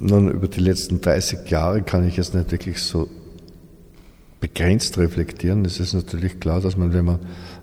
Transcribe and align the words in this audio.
Nun, 0.00 0.30
über 0.30 0.48
die 0.48 0.60
letzten 0.60 1.00
30 1.00 1.48
Jahre 1.50 1.82
kann 1.82 2.06
ich 2.06 2.16
jetzt 2.16 2.34
nicht 2.34 2.50
wirklich 2.50 2.82
so 2.82 3.08
begrenzt 4.40 4.98
reflektieren. 4.98 5.64
Es 5.64 5.80
ist 5.80 5.94
natürlich 5.94 6.40
klar, 6.40 6.60
dass 6.60 6.76
man, 6.76 6.92
wenn 6.92 7.04
man, 7.04 7.18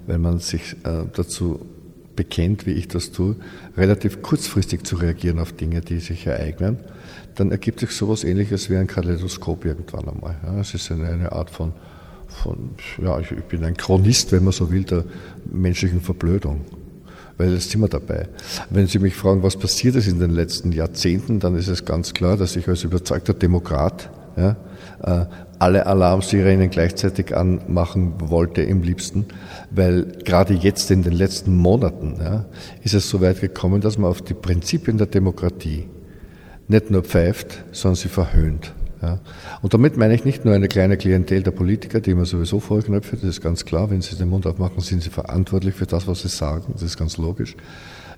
wenn 0.07 0.21
man 0.21 0.39
sich 0.39 0.75
äh, 0.83 1.04
dazu 1.13 1.65
bekennt, 2.15 2.65
wie 2.65 2.71
ich 2.71 2.88
das 2.88 3.12
tue, 3.12 3.36
relativ 3.78 4.21
kurzfristig 4.21 4.83
zu 4.83 4.96
reagieren 4.96 5.39
auf 5.39 5.54
Dinge, 5.54 5.81
die 5.81 5.99
sich 5.99 6.25
ereignen, 6.25 6.78
dann 7.36 7.52
ergibt 7.52 7.79
sich 7.79 7.91
sowas 7.91 8.23
ähnliches 8.23 8.70
wie 8.70 8.77
ein 8.77 8.88
Kaleidoskop 8.88 9.66
irgendwann 9.66 10.07
einmal. 10.07 10.36
Es 10.59 10.73
ist 10.73 10.91
eine, 10.91 11.32
Art 11.32 11.50
von, 11.50 11.73
von, 12.27 12.71
ja, 13.02 13.20
ich 13.20 13.29
bin 13.29 13.63
ein 13.63 13.77
Chronist, 13.77 14.32
wenn 14.32 14.43
man 14.43 14.54
so 14.54 14.71
will, 14.71 14.84
der 14.84 15.05
menschlichen 15.52 16.02
Verblödung 16.02 16.61
weil 17.42 17.55
das 17.55 17.70
sind 17.70 17.82
wir 17.82 17.88
dabei. 17.88 18.28
Wenn 18.70 18.86
Sie 18.86 19.00
mich 19.00 19.16
fragen, 19.16 19.41
was 19.41 19.58
passiert 19.58 19.96
ist 19.96 20.08
in 20.08 20.20
den 20.20 20.30
letzten 20.30 20.71
Jahrzehnten, 20.71 21.40
dann 21.40 21.55
ist 21.55 21.70
es 21.70 21.86
ganz 21.86 22.14
klar, 22.14 22.38
dass 22.38 22.55
ich 22.55 22.68
als 22.68 22.84
überzeugter 22.84 23.34
Demokrat 23.34 24.12
ja, 24.38 24.55
äh, 25.04 25.26
alle 25.58 25.88
Alarmsirenen 25.88 26.70
gleichzeitig 26.70 27.35
anmachen 27.35 28.13
wollte 28.20 28.62
im 28.62 28.84
liebsten, 28.84 29.26
weil 29.72 30.05
gerade 30.23 30.54
jetzt 30.54 30.91
in 30.91 31.02
den 31.02 31.13
letzten 31.13 31.55
Monaten 31.55 32.18
ja, 32.20 32.46
ist 32.84 32.94
es 32.94 33.09
so 33.09 33.22
weit 33.22 33.41
gekommen, 33.41 33.82
dass 33.82 33.98
man 33.98 34.12
auf 34.12 34.21
die 34.21 34.35
Prinzipien 34.35 34.99
der 34.99 35.08
Demokratie 35.08 35.88
nicht 36.68 36.91
nur 36.91 37.04
pfeift, 37.04 37.63
sondern 37.71 37.96
sie 37.96 38.10
verhöhnt. 38.10 38.73
Ja. 39.02 39.20
Und 39.62 39.73
damit 39.73 39.98
meine 39.98 40.14
ich 40.14 40.26
nicht 40.26 40.46
nur 40.46 40.54
eine 40.54 40.68
kleine 40.68 40.96
Klientel 40.96 41.41
der 41.41 41.52
Politiker, 41.52 42.00
die 42.00 42.12
immer 42.12 42.26
sowieso 42.26 42.60
vorknöpfe, 42.60 43.16
das 43.16 43.26
ist 43.26 43.41
ganz 43.41 43.66
klar, 43.66 43.90
wenn 43.90 44.02
sie 44.02 44.16
den 44.16 44.30
Mund 44.30 44.46
aufmachen, 44.46 44.80
sind 44.82 45.02
sie 45.02 45.10
verantwortlich 45.10 45.74
für 45.74 45.88
das, 45.88 46.08
was 46.08 46.22
sie 46.22 46.27
sagen, 46.27 46.74
das 46.74 46.84
ist 46.84 46.98
ganz 46.98 47.18
logisch. 47.18 47.55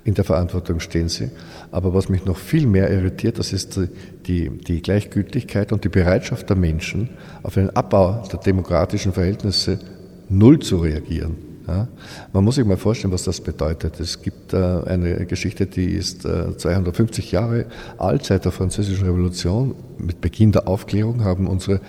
In 0.06 0.16
der 0.16 0.26
Verantwortung 0.26 0.82
stehen 0.82 1.08
sie. 1.08 1.30
Aber 1.72 1.94
was 1.94 2.10
mich 2.10 2.26
noch 2.26 2.36
viel 2.36 2.68
mehr 2.68 2.92
irritiert, 2.92 3.40
das 3.40 3.54
ist 3.54 3.80
die, 4.28 4.50
die 4.50 4.82
Gleichgültigkeit 4.82 5.72
und 5.72 5.86
die 5.86 5.90
Bereitschaft 5.90 6.50
der 6.50 6.58
Menschen, 6.58 7.10
auf 7.42 7.58
einen 7.58 7.70
Abbau 7.70 8.22
der 8.30 8.40
demokratischen 8.42 9.14
Verhältnisse 9.14 9.80
null 10.28 10.60
zu 10.60 10.78
reagieren. 10.78 11.53
Ja, 11.68 11.88
man 12.34 12.44
muss 12.44 12.56
sich 12.56 12.66
mal 12.66 12.76
vorstellen, 12.76 13.14
was 13.14 13.24
das 13.24 13.40
bedeutet. 13.40 14.00
Es 14.00 14.22
gibt 14.22 14.54
äh, 14.54 14.58
eine 14.58 15.26
Geschichte, 15.26 15.66
die 15.66 15.94
ist 15.94 16.26
äh, 16.26 16.58
250 16.58 17.32
Jahre 17.32 17.66
alt, 17.98 18.26
seit 18.26 18.44
der 18.44 18.52
Französischen 18.52 19.06
Revolution. 19.06 19.76
Mit 19.98 20.20
Beginn 20.20 20.52
der 20.52 20.68
Aufklärung 20.68 21.24
haben 21.24 21.48
unsere 21.48 21.80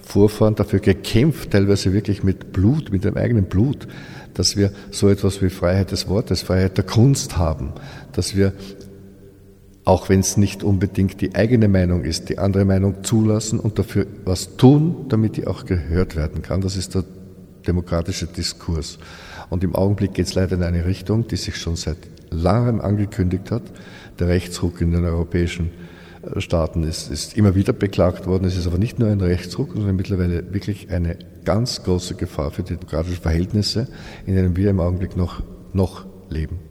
Vorfahren 0.00 0.54
dafür 0.54 0.80
gekämpft, 0.80 1.50
teilweise 1.50 1.92
wirklich 1.92 2.22
mit 2.22 2.52
Blut, 2.52 2.90
mit 2.90 3.04
dem 3.04 3.18
eigenen 3.18 3.44
Blut, 3.44 3.86
dass 4.32 4.56
wir 4.56 4.72
so 4.90 5.10
etwas 5.10 5.42
wie 5.42 5.50
Freiheit 5.50 5.90
des 5.90 6.08
Wortes, 6.08 6.40
Freiheit 6.40 6.78
der 6.78 6.84
Kunst 6.84 7.36
haben, 7.36 7.72
dass 8.12 8.34
wir 8.34 8.54
auch 9.84 10.10
wenn 10.10 10.20
es 10.20 10.36
nicht 10.36 10.62
unbedingt 10.64 11.22
die 11.22 11.34
eigene 11.34 11.66
Meinung 11.66 12.04
ist, 12.04 12.28
die 12.28 12.38
andere 12.38 12.66
Meinung 12.66 13.04
zulassen 13.04 13.58
und 13.58 13.78
dafür 13.78 14.06
was 14.26 14.56
tun, 14.56 15.06
damit 15.08 15.38
die 15.38 15.46
auch 15.46 15.64
gehört 15.64 16.14
werden 16.14 16.42
kann. 16.42 16.60
Das 16.60 16.76
ist 16.76 16.94
der 16.94 17.04
demokratische 17.68 18.26
Diskurs. 18.26 18.98
Und 19.50 19.62
im 19.62 19.74
Augenblick 19.74 20.14
geht 20.14 20.26
es 20.26 20.34
leider 20.34 20.56
in 20.56 20.62
eine 20.62 20.84
Richtung, 20.84 21.28
die 21.28 21.36
sich 21.36 21.56
schon 21.56 21.76
seit 21.76 21.98
langem 22.30 22.80
angekündigt 22.80 23.50
hat. 23.50 23.62
Der 24.18 24.28
Rechtsruck 24.28 24.80
in 24.80 24.90
den 24.90 25.04
europäischen 25.04 25.70
äh, 26.22 26.40
Staaten 26.40 26.82
ist, 26.82 27.10
ist 27.10 27.36
immer 27.36 27.54
wieder 27.54 27.72
beklagt 27.72 28.26
worden. 28.26 28.44
Es 28.44 28.56
ist 28.56 28.66
aber 28.66 28.78
nicht 28.78 28.98
nur 28.98 29.08
ein 29.08 29.20
Rechtsruck, 29.20 29.72
sondern 29.74 29.96
mittlerweile 29.96 30.52
wirklich 30.52 30.90
eine 30.90 31.16
ganz 31.44 31.82
große 31.84 32.14
Gefahr 32.14 32.50
für 32.50 32.62
die 32.62 32.74
demokratischen 32.74 33.22
Verhältnisse, 33.22 33.88
in 34.26 34.34
denen 34.34 34.56
wir 34.56 34.70
im 34.70 34.80
Augenblick 34.80 35.16
noch, 35.16 35.42
noch 35.72 36.06
leben. 36.28 36.67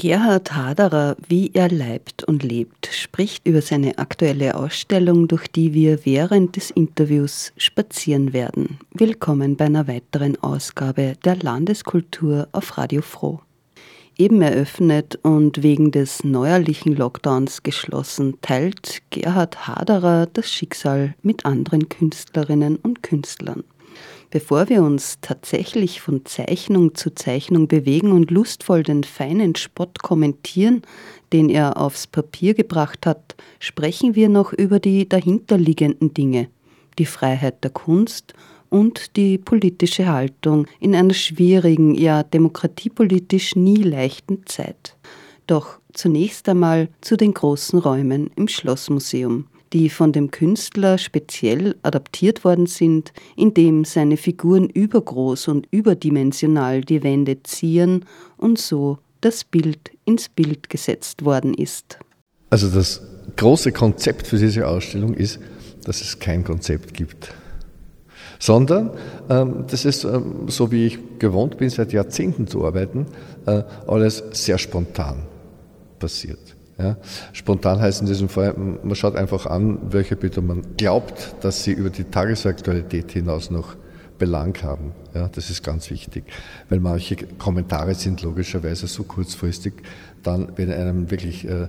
Gerhard 0.00 0.54
Haderer, 0.54 1.16
wie 1.26 1.50
er 1.54 1.68
leibt 1.68 2.22
und 2.22 2.44
lebt, 2.44 2.86
spricht 2.86 3.44
über 3.48 3.60
seine 3.60 3.98
aktuelle 3.98 4.54
Ausstellung, 4.54 5.26
durch 5.26 5.48
die 5.48 5.74
wir 5.74 6.06
während 6.06 6.54
des 6.54 6.70
Interviews 6.70 7.52
spazieren 7.56 8.32
werden. 8.32 8.78
Willkommen 8.92 9.56
bei 9.56 9.64
einer 9.64 9.88
weiteren 9.88 10.40
Ausgabe 10.40 11.14
der 11.24 11.34
Landeskultur 11.34 12.46
auf 12.52 12.78
Radio 12.78 13.02
Froh. 13.02 13.40
Eben 14.16 14.40
eröffnet 14.40 15.18
und 15.24 15.64
wegen 15.64 15.90
des 15.90 16.22
neuerlichen 16.22 16.94
Lockdowns 16.94 17.64
geschlossen, 17.64 18.38
teilt 18.40 19.02
Gerhard 19.10 19.66
Haderer 19.66 20.26
das 20.32 20.48
Schicksal 20.48 21.16
mit 21.22 21.44
anderen 21.44 21.88
Künstlerinnen 21.88 22.76
und 22.76 23.02
Künstlern. 23.02 23.64
Bevor 24.30 24.68
wir 24.68 24.82
uns 24.82 25.18
tatsächlich 25.22 26.02
von 26.02 26.26
Zeichnung 26.26 26.94
zu 26.94 27.14
Zeichnung 27.14 27.66
bewegen 27.66 28.12
und 28.12 28.30
lustvoll 28.30 28.82
den 28.82 29.04
feinen 29.04 29.54
Spott 29.54 30.02
kommentieren, 30.02 30.82
den 31.32 31.48
er 31.48 31.78
aufs 31.78 32.06
Papier 32.06 32.52
gebracht 32.52 33.06
hat, 33.06 33.36
sprechen 33.58 34.14
wir 34.14 34.28
noch 34.28 34.52
über 34.52 34.80
die 34.80 35.08
dahinterliegenden 35.08 36.12
Dinge, 36.12 36.48
die 36.98 37.06
Freiheit 37.06 37.64
der 37.64 37.70
Kunst 37.70 38.34
und 38.68 39.16
die 39.16 39.38
politische 39.38 40.08
Haltung 40.08 40.66
in 40.78 40.94
einer 40.94 41.14
schwierigen, 41.14 41.94
ja 41.94 42.22
demokratiepolitisch 42.22 43.56
nie 43.56 43.82
leichten 43.82 44.44
Zeit. 44.46 44.94
Doch 45.46 45.78
zunächst 45.94 46.48
einmal 46.50 46.88
zu 47.00 47.16
den 47.16 47.32
großen 47.32 47.78
Räumen 47.78 48.30
im 48.36 48.48
Schlossmuseum 48.48 49.46
die 49.72 49.88
von 49.90 50.12
dem 50.12 50.30
Künstler 50.30 50.98
speziell 50.98 51.76
adaptiert 51.82 52.44
worden 52.44 52.66
sind, 52.66 53.12
indem 53.36 53.84
seine 53.84 54.16
Figuren 54.16 54.68
übergroß 54.68 55.48
und 55.48 55.66
überdimensional 55.70 56.82
die 56.82 57.02
Wände 57.02 57.42
zieren 57.42 58.04
und 58.36 58.58
so 58.58 58.98
das 59.20 59.44
Bild 59.44 59.90
ins 60.04 60.28
Bild 60.28 60.70
gesetzt 60.70 61.24
worden 61.24 61.54
ist. 61.54 61.98
Also 62.50 62.68
das 62.68 63.02
große 63.36 63.72
Konzept 63.72 64.26
für 64.26 64.38
diese 64.38 64.66
Ausstellung 64.66 65.14
ist, 65.14 65.38
dass 65.84 66.00
es 66.00 66.18
kein 66.18 66.44
Konzept 66.44 66.94
gibt, 66.94 67.32
sondern 68.38 68.90
ähm, 69.28 69.64
das 69.68 69.84
ist 69.84 70.04
ähm, 70.04 70.48
so, 70.48 70.70
wie 70.70 70.86
ich 70.86 70.98
gewohnt 71.18 71.58
bin, 71.58 71.70
seit 71.70 71.92
Jahrzehnten 71.92 72.46
zu 72.46 72.64
arbeiten, 72.64 73.06
äh, 73.46 73.62
alles 73.86 74.22
sehr 74.32 74.58
spontan 74.58 75.22
passiert. 75.98 76.57
Ja. 76.78 76.96
Spontan 77.32 77.80
heißt 77.80 78.00
in 78.00 78.06
diesem 78.06 78.28
Fall, 78.28 78.54
man 78.56 78.94
schaut 78.94 79.16
einfach 79.16 79.46
an, 79.46 79.78
welche 79.90 80.14
Bilder 80.14 80.42
man 80.42 80.62
glaubt, 80.76 81.34
dass 81.40 81.64
sie 81.64 81.72
über 81.72 81.90
die 81.90 82.04
Tagesaktualität 82.04 83.10
hinaus 83.10 83.50
noch 83.50 83.76
Belang 84.18 84.56
haben. 84.62 84.92
Ja, 85.14 85.28
das 85.28 85.50
ist 85.50 85.62
ganz 85.62 85.90
wichtig, 85.90 86.24
weil 86.68 86.80
manche 86.80 87.16
Kommentare 87.16 87.94
sind 87.94 88.22
logischerweise 88.22 88.86
so 88.86 89.04
kurzfristig, 89.04 89.74
dann, 90.22 90.52
wenn 90.56 90.72
einem 90.72 91.10
wirklich 91.10 91.48
äh, 91.48 91.68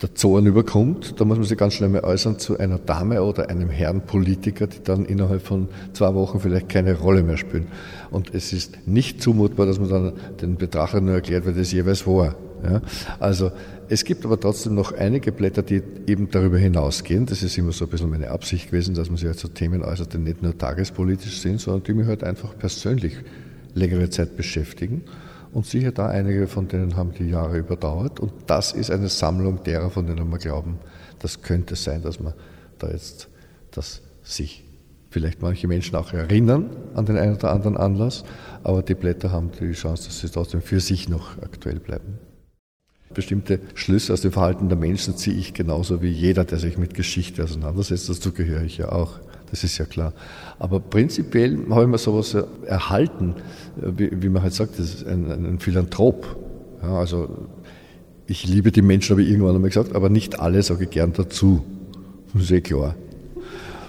der 0.00 0.14
Zorn 0.14 0.46
überkommt, 0.46 1.20
da 1.20 1.24
muss 1.24 1.38
man 1.38 1.46
sich 1.46 1.58
ganz 1.58 1.74
schnell 1.74 1.88
mal 1.88 2.04
äußern 2.04 2.38
zu 2.38 2.58
einer 2.58 2.78
Dame 2.78 3.22
oder 3.22 3.50
einem 3.50 3.68
Herrn 3.68 4.02
Politiker, 4.02 4.68
die 4.68 4.82
dann 4.82 5.04
innerhalb 5.04 5.42
von 5.42 5.68
zwei 5.92 6.14
Wochen 6.14 6.38
vielleicht 6.40 6.68
keine 6.68 6.96
Rolle 6.96 7.22
mehr 7.24 7.36
spielen. 7.36 7.66
Und 8.10 8.32
es 8.32 8.52
ist 8.52 8.86
nicht 8.86 9.20
zumutbar, 9.20 9.66
dass 9.66 9.80
man 9.80 9.88
dann 9.88 10.12
den 10.40 10.56
Betrachter 10.56 11.00
nur 11.00 11.14
erklärt, 11.14 11.46
wer 11.46 11.52
das 11.52 11.72
jeweils 11.72 12.06
war. 12.06 12.36
Ja? 12.62 12.82
Also 13.18 13.52
es 13.88 14.04
gibt 14.04 14.24
aber 14.24 14.38
trotzdem 14.38 14.74
noch 14.74 14.92
einige 14.92 15.32
Blätter, 15.32 15.62
die 15.62 15.82
eben 16.06 16.30
darüber 16.30 16.58
hinausgehen. 16.58 17.26
Das 17.26 17.42
ist 17.42 17.56
immer 17.58 17.72
so 17.72 17.84
ein 17.86 17.90
bisschen 17.90 18.10
meine 18.10 18.30
Absicht 18.30 18.66
gewesen, 18.66 18.94
dass 18.94 19.08
man 19.08 19.16
sich 19.16 19.26
halt 19.26 19.38
zu 19.38 19.48
Themen 19.48 19.82
äußert, 19.82 20.12
die 20.12 20.18
nicht 20.18 20.42
nur 20.42 20.56
tagespolitisch 20.56 21.40
sind, 21.40 21.60
sondern 21.60 21.84
die 21.84 21.94
mich 21.94 22.06
halt 22.06 22.24
einfach 22.24 22.56
persönlich 22.58 23.16
längere 23.74 24.10
Zeit 24.10 24.36
beschäftigen. 24.36 25.04
Und 25.52 25.66
sicher 25.66 25.92
da 25.92 26.08
einige 26.08 26.46
von 26.46 26.68
denen 26.68 26.96
haben 26.96 27.12
die 27.12 27.28
Jahre 27.30 27.58
überdauert. 27.58 28.20
Und 28.20 28.32
das 28.46 28.72
ist 28.72 28.90
eine 28.90 29.08
Sammlung 29.08 29.62
derer, 29.64 29.90
von 29.90 30.06
denen 30.06 30.28
wir 30.30 30.38
glauben, 30.38 30.78
das 31.18 31.42
könnte 31.42 31.74
sein, 31.74 32.02
dass 32.02 32.20
man 32.20 32.34
da 32.78 32.90
jetzt, 32.90 33.28
dass 33.70 34.02
sich 34.22 34.64
vielleicht 35.10 35.40
manche 35.40 35.66
Menschen 35.66 35.96
auch 35.96 36.12
erinnern 36.12 36.68
an 36.94 37.06
den 37.06 37.16
einen 37.16 37.36
oder 37.36 37.50
anderen 37.50 37.76
Anlass, 37.76 38.24
aber 38.62 38.82
die 38.82 38.94
Blätter 38.94 39.32
haben 39.32 39.50
die 39.58 39.72
Chance, 39.72 40.04
dass 40.06 40.20
sie 40.20 40.28
trotzdem 40.28 40.60
für 40.60 40.80
sich 40.80 41.08
noch 41.08 41.38
aktuell 41.42 41.80
bleiben. 41.80 42.18
Bestimmte 43.14 43.60
Schlüsse 43.74 44.12
aus 44.12 44.20
dem 44.20 44.32
Verhalten 44.32 44.68
der 44.68 44.78
Menschen 44.78 45.16
ziehe 45.16 45.36
ich 45.36 45.54
genauso 45.54 46.02
wie 46.02 46.10
jeder, 46.10 46.44
der 46.44 46.58
sich 46.58 46.78
mit 46.78 46.94
Geschichte 46.94 47.42
auseinandersetzt. 47.42 48.08
Dazu 48.08 48.32
gehöre 48.32 48.62
ich 48.62 48.78
ja 48.78 48.92
auch. 48.92 49.18
Das 49.50 49.64
ist 49.64 49.78
ja 49.78 49.86
klar. 49.86 50.12
Aber 50.58 50.78
prinzipiell 50.78 51.58
habe 51.70 51.82
ich 51.82 51.88
mir 51.88 51.98
sowas 51.98 52.36
erhalten, 52.66 53.34
wie, 53.76 54.10
wie 54.12 54.28
man 54.28 54.42
halt 54.42 54.52
sagt, 54.52 54.78
das 54.78 54.94
ist 54.94 55.06
ein, 55.06 55.30
ein 55.30 55.58
Philanthrop. 55.58 56.36
Ja, 56.82 56.98
also 56.98 57.48
ich 58.26 58.46
liebe 58.46 58.72
die 58.72 58.82
Menschen, 58.82 59.12
habe 59.12 59.22
ich 59.22 59.30
irgendwann 59.30 59.54
einmal 59.54 59.70
gesagt, 59.70 59.96
aber 59.96 60.10
nicht 60.10 60.38
alle 60.38 60.62
sage 60.62 60.84
ich 60.84 60.90
gern 60.90 61.14
dazu. 61.14 61.64
Eh 62.50 62.60
klar. 62.60 62.94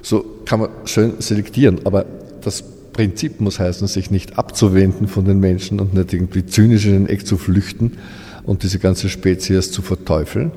So 0.02 0.24
kann 0.46 0.62
man 0.62 0.70
schön 0.86 1.20
selektieren, 1.20 1.82
aber 1.84 2.06
das 2.42 2.64
Prinzip 2.94 3.42
muss 3.42 3.60
heißen, 3.60 3.86
sich 3.88 4.12
nicht 4.12 4.38
abzuwenden 4.38 5.08
von 5.08 5.26
den 5.26 5.40
Menschen 5.40 5.80
und 5.80 5.94
nicht 5.94 6.14
irgendwie 6.14 6.46
zynisch 6.46 6.86
in 6.86 6.94
den 6.94 7.08
Eck 7.08 7.28
zu 7.28 7.38
flüchten, 7.38 7.98
und 8.44 8.64
diese 8.64 8.80
ganze 8.80 9.10
Spezies 9.10 9.72
zu 9.72 9.82
verteufeln. 9.82 10.52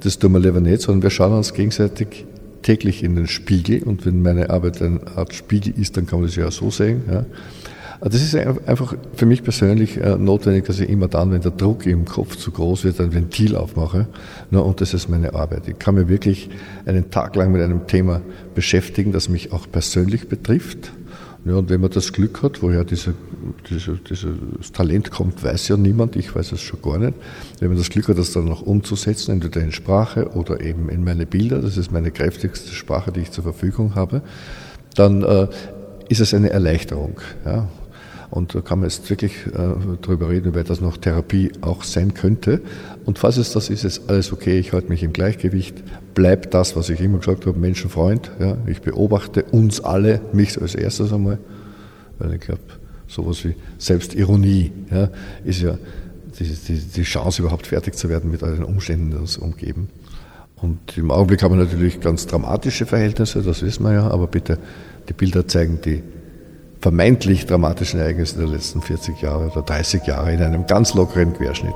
Das 0.00 0.18
tun 0.18 0.32
wir 0.32 0.40
lieber 0.40 0.60
nicht, 0.60 0.82
sondern 0.82 1.02
wir 1.02 1.10
schauen 1.10 1.32
uns 1.32 1.54
gegenseitig 1.54 2.26
täglich 2.62 3.04
in 3.04 3.14
den 3.14 3.28
Spiegel 3.28 3.82
und 3.84 4.04
wenn 4.06 4.22
meine 4.22 4.50
Arbeit 4.50 4.82
eine 4.82 5.00
Art 5.16 5.34
Spiegel 5.34 5.74
ist, 5.78 5.96
dann 5.96 6.06
kann 6.06 6.18
man 6.18 6.28
das 6.28 6.36
ja 6.36 6.50
so 6.50 6.70
sehen. 6.70 7.02
Ja. 7.10 7.24
Das 8.00 8.22
ist 8.22 8.34
einfach 8.34 8.94
für 9.14 9.24
mich 9.24 9.42
persönlich 9.42 9.96
äh, 9.96 10.16
notwendig, 10.16 10.66
dass 10.66 10.80
ich 10.80 10.88
immer 10.88 11.08
dann, 11.08 11.30
wenn 11.30 11.40
der 11.40 11.52
Druck 11.52 11.86
im 11.86 12.04
Kopf 12.04 12.36
zu 12.36 12.50
groß 12.50 12.84
wird, 12.84 13.00
ein 13.00 13.14
Ventil 13.14 13.56
aufmache. 13.56 14.06
Und 14.50 14.80
das 14.80 14.92
ist 14.92 15.08
meine 15.08 15.34
Arbeit. 15.34 15.66
Ich 15.66 15.78
kann 15.78 15.94
mir 15.94 16.08
wirklich 16.08 16.50
einen 16.84 17.10
Tag 17.10 17.36
lang 17.36 17.52
mit 17.52 17.62
einem 17.62 17.86
Thema 17.86 18.20
beschäftigen, 18.54 19.12
das 19.12 19.28
mich 19.28 19.52
auch 19.52 19.66
persönlich 19.70 20.28
betrifft. 20.28 20.92
Und 21.54 21.70
wenn 21.70 21.80
man 21.80 21.90
das 21.90 22.12
Glück 22.12 22.42
hat, 22.42 22.62
woher 22.62 22.84
diese, 22.84 23.14
diese, 23.70 23.98
dieses 23.98 24.72
Talent 24.72 25.10
kommt, 25.10 25.44
weiß 25.44 25.68
ja 25.68 25.76
niemand, 25.76 26.16
ich 26.16 26.34
weiß 26.34 26.52
es 26.52 26.60
schon 26.60 26.82
gar 26.82 26.98
nicht. 26.98 27.14
Wenn 27.60 27.68
man 27.68 27.78
das 27.78 27.88
Glück 27.88 28.08
hat, 28.08 28.18
das 28.18 28.32
dann 28.32 28.46
noch 28.46 28.62
umzusetzen, 28.62 29.32
entweder 29.32 29.60
in 29.60 29.70
Sprache 29.70 30.30
oder 30.30 30.60
eben 30.60 30.88
in 30.88 31.04
meine 31.04 31.24
Bilder, 31.24 31.60
das 31.60 31.76
ist 31.76 31.92
meine 31.92 32.10
kräftigste 32.10 32.72
Sprache, 32.72 33.12
die 33.12 33.20
ich 33.20 33.30
zur 33.30 33.44
Verfügung 33.44 33.94
habe, 33.94 34.22
dann 34.96 35.22
äh, 35.22 35.46
ist 36.08 36.20
es 36.20 36.34
eine 36.34 36.50
Erleichterung. 36.50 37.20
Ja. 37.44 37.68
Und 38.30 38.54
da 38.54 38.60
kann 38.60 38.80
man 38.80 38.88
jetzt 38.88 39.08
wirklich 39.08 39.46
äh, 39.46 39.74
darüber 40.02 40.28
reden, 40.28 40.54
weil 40.54 40.64
das 40.64 40.80
noch 40.80 40.96
Therapie 40.96 41.52
auch 41.60 41.84
sein 41.84 42.14
könnte. 42.14 42.60
Und 43.04 43.18
falls 43.18 43.36
es 43.36 43.52
das 43.52 43.70
ist, 43.70 43.84
ist 43.84 44.08
alles 44.08 44.32
okay, 44.32 44.58
ich 44.58 44.72
halte 44.72 44.88
mich 44.88 45.02
im 45.02 45.12
Gleichgewicht, 45.12 45.82
bleibt 46.14 46.54
das, 46.54 46.76
was 46.76 46.88
ich 46.90 47.00
immer 47.00 47.18
gesagt 47.18 47.46
habe, 47.46 47.58
Menschenfreund. 47.58 48.30
Ja. 48.40 48.56
Ich 48.66 48.80
beobachte 48.80 49.44
uns 49.44 49.80
alle, 49.80 50.20
mich 50.32 50.60
als 50.60 50.74
erstes 50.74 51.12
einmal, 51.12 51.38
weil 52.18 52.34
ich 52.34 52.40
glaube, 52.40 52.62
sowas 53.06 53.44
wie 53.44 53.54
Selbstironie 53.78 54.72
ja, 54.90 55.10
ist 55.44 55.62
ja 55.62 55.78
die, 56.38 56.44
die, 56.44 56.78
die 56.78 57.02
Chance, 57.02 57.42
überhaupt 57.42 57.66
fertig 57.66 57.94
zu 57.94 58.08
werden 58.08 58.30
mit 58.30 58.42
all 58.42 58.54
den 58.54 58.64
Umständen, 58.64 59.10
die 59.10 59.16
uns 59.16 59.38
umgeben. 59.38 59.88
Und 60.56 60.96
im 60.96 61.10
Augenblick 61.10 61.42
haben 61.42 61.56
wir 61.56 61.64
natürlich 61.64 62.00
ganz 62.00 62.26
dramatische 62.26 62.86
Verhältnisse, 62.86 63.42
das 63.42 63.62
wissen 63.62 63.84
wir 63.84 63.92
ja, 63.92 64.10
aber 64.10 64.26
bitte, 64.26 64.58
die 65.08 65.12
Bilder 65.12 65.46
zeigen 65.46 65.80
die 65.84 66.02
vermeintlich 66.86 67.46
dramatischen 67.46 67.98
Ereignisse 67.98 68.38
der 68.38 68.46
letzten 68.46 68.80
40 68.80 69.20
Jahre 69.20 69.50
oder 69.50 69.60
30 69.60 70.06
Jahre 70.06 70.32
in 70.32 70.40
einem 70.40 70.68
ganz 70.68 70.94
lockeren 70.94 71.34
Querschnitt. 71.34 71.74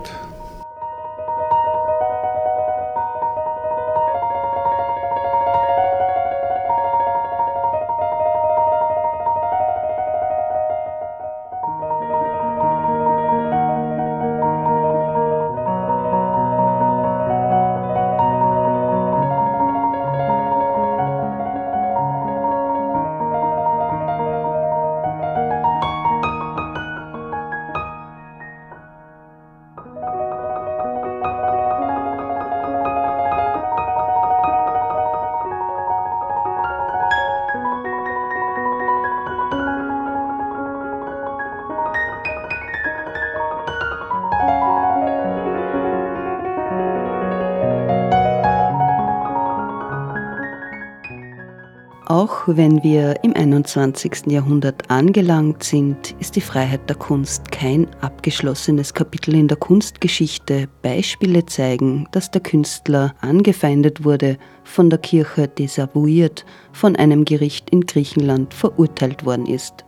Wenn 52.56 52.82
wir 52.82 53.22
im 53.24 53.34
21. 53.34 54.26
Jahrhundert 54.26 54.90
angelangt 54.90 55.62
sind, 55.62 56.14
ist 56.20 56.36
die 56.36 56.40
Freiheit 56.40 56.88
der 56.88 56.96
Kunst 56.96 57.50
kein 57.50 57.86
abgeschlossenes 58.00 58.94
Kapitel 58.94 59.34
in 59.34 59.48
der 59.48 59.56
Kunstgeschichte. 59.56 60.68
Beispiele 60.82 61.44
zeigen, 61.46 62.06
dass 62.12 62.30
der 62.30 62.40
Künstler 62.40 63.14
angefeindet 63.20 64.04
wurde, 64.04 64.38
von 64.64 64.90
der 64.90 64.98
Kirche 64.98 65.48
desavouiert, 65.48 66.44
von 66.72 66.96
einem 66.96 67.24
Gericht 67.24 67.70
in 67.70 67.82
Griechenland 67.82 68.54
verurteilt 68.54 69.24
worden 69.24 69.46
ist. 69.46 69.84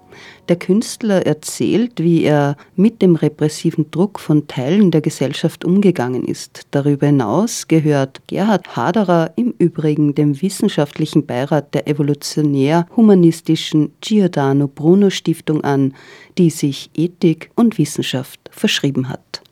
Der 0.48 0.56
Künstler 0.56 1.26
erzählt, 1.26 2.00
wie 2.00 2.24
er 2.24 2.56
mit 2.76 3.02
dem 3.02 3.16
repressiven 3.16 3.90
Druck 3.90 4.18
von 4.18 4.46
Teilen 4.46 4.90
der 4.90 5.00
Gesellschaft 5.00 5.64
umgegangen 5.64 6.24
ist. 6.24 6.62
Darüber 6.70 7.06
hinaus 7.06 7.68
gehört 7.68 8.22
Gerhard 8.26 8.76
Haderer 8.76 9.32
im 9.36 9.54
Übrigen 9.58 10.14
dem 10.14 10.40
wissenschaftlichen 10.40 11.26
Beirat 11.26 11.74
der 11.74 11.88
evolutionär-humanistischen 11.88 13.92
Giordano 14.00 14.68
Bruno 14.68 15.10
Stiftung 15.10 15.62
an, 15.64 15.94
die 16.38 16.50
sich 16.50 16.90
Ethik 16.94 17.50
und 17.54 17.78
Wissenschaft 17.78 18.40
verschrieben 18.50 19.08
hat. 19.08 19.42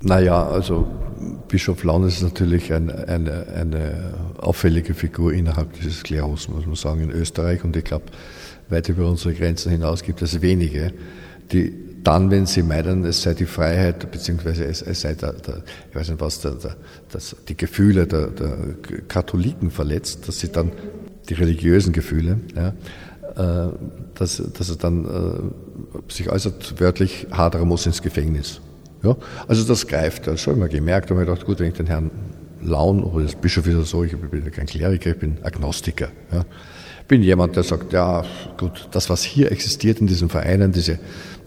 Naja, 0.00 0.46
also 0.46 0.86
Bischof 1.48 1.82
Laun 1.82 2.06
ist 2.06 2.22
natürlich 2.22 2.72
eine, 2.72 3.08
eine, 3.08 3.46
eine 3.48 4.14
auffällige 4.38 4.94
Figur 4.94 5.32
innerhalb 5.32 5.72
dieses 5.72 6.04
Klerus, 6.04 6.48
muss 6.48 6.66
man 6.66 6.76
sagen, 6.76 7.00
in 7.00 7.10
Österreich. 7.10 7.64
Und 7.64 7.76
ich 7.76 7.84
glaube, 7.84 8.04
weit 8.70 8.88
über 8.88 9.08
unsere 9.08 9.34
Grenzen 9.34 9.70
hinaus 9.72 10.02
gibt 10.02 10.22
es 10.22 10.40
wenige, 10.40 10.92
die 11.52 11.72
dann, 12.04 12.30
wenn 12.30 12.46
sie 12.46 12.62
meinen, 12.62 13.04
es 13.04 13.22
sei 13.22 13.34
die 13.34 13.46
Freiheit, 13.46 14.10
beziehungsweise 14.10 14.64
es, 14.64 14.82
es 14.82 15.00
sei 15.00 15.14
der, 15.14 15.32
der, 15.32 15.62
ich 15.90 15.96
weiß 15.96 16.10
nicht 16.10 16.20
was, 16.20 16.40
der, 16.40 16.56
das, 17.10 17.36
die 17.48 17.56
Gefühle 17.56 18.06
der, 18.06 18.30
Katholiken 19.08 19.70
verletzt, 19.70 20.28
dass 20.28 20.38
sie 20.38 20.50
dann 20.50 20.72
die 21.28 21.34
religiösen 21.34 21.92
Gefühle, 21.92 22.38
ja, 22.54 22.68
äh, 23.36 23.72
dass, 24.14 24.42
dass 24.52 24.70
er 24.70 24.76
dann 24.76 25.04
äh, 25.04 26.12
sich 26.12 26.30
äußert 26.30 26.80
wörtlich, 26.80 27.26
Haderer 27.30 27.64
muss 27.64 27.86
ins 27.86 28.00
Gefängnis. 28.00 28.60
Ja? 29.02 29.16
Also 29.46 29.64
das 29.64 29.86
greift, 29.86 30.26
das 30.26 30.40
schon 30.40 30.54
immer 30.54 30.68
gemerkt, 30.68 31.10
und 31.10 31.20
ich 31.20 31.26
gedacht, 31.26 31.44
gut, 31.44 31.60
wenn 31.60 31.68
ich 31.68 31.74
den 31.74 31.86
Herrn 31.86 32.10
Laun 32.62 33.02
oder 33.02 33.24
das 33.24 33.34
Bischof 33.34 33.66
ist 33.66 33.74
er 33.74 33.82
so, 33.82 34.04
ich 34.04 34.16
bin 34.16 34.44
ja 34.44 34.50
kein 34.50 34.66
Kleriker, 34.66 35.10
ich 35.10 35.18
bin 35.18 35.38
Agnostiker. 35.42 36.08
Ja? 36.32 36.44
Bin 37.08 37.22
jemand, 37.22 37.56
der 37.56 37.62
sagt, 37.62 37.92
ja, 37.92 38.24
gut, 38.58 38.88
das, 38.92 39.08
was 39.10 39.22
hier 39.22 39.50
existiert 39.50 40.00
in 40.00 40.06
diesen 40.06 40.28
Vereinen, 40.28 40.72
diese 40.72 40.98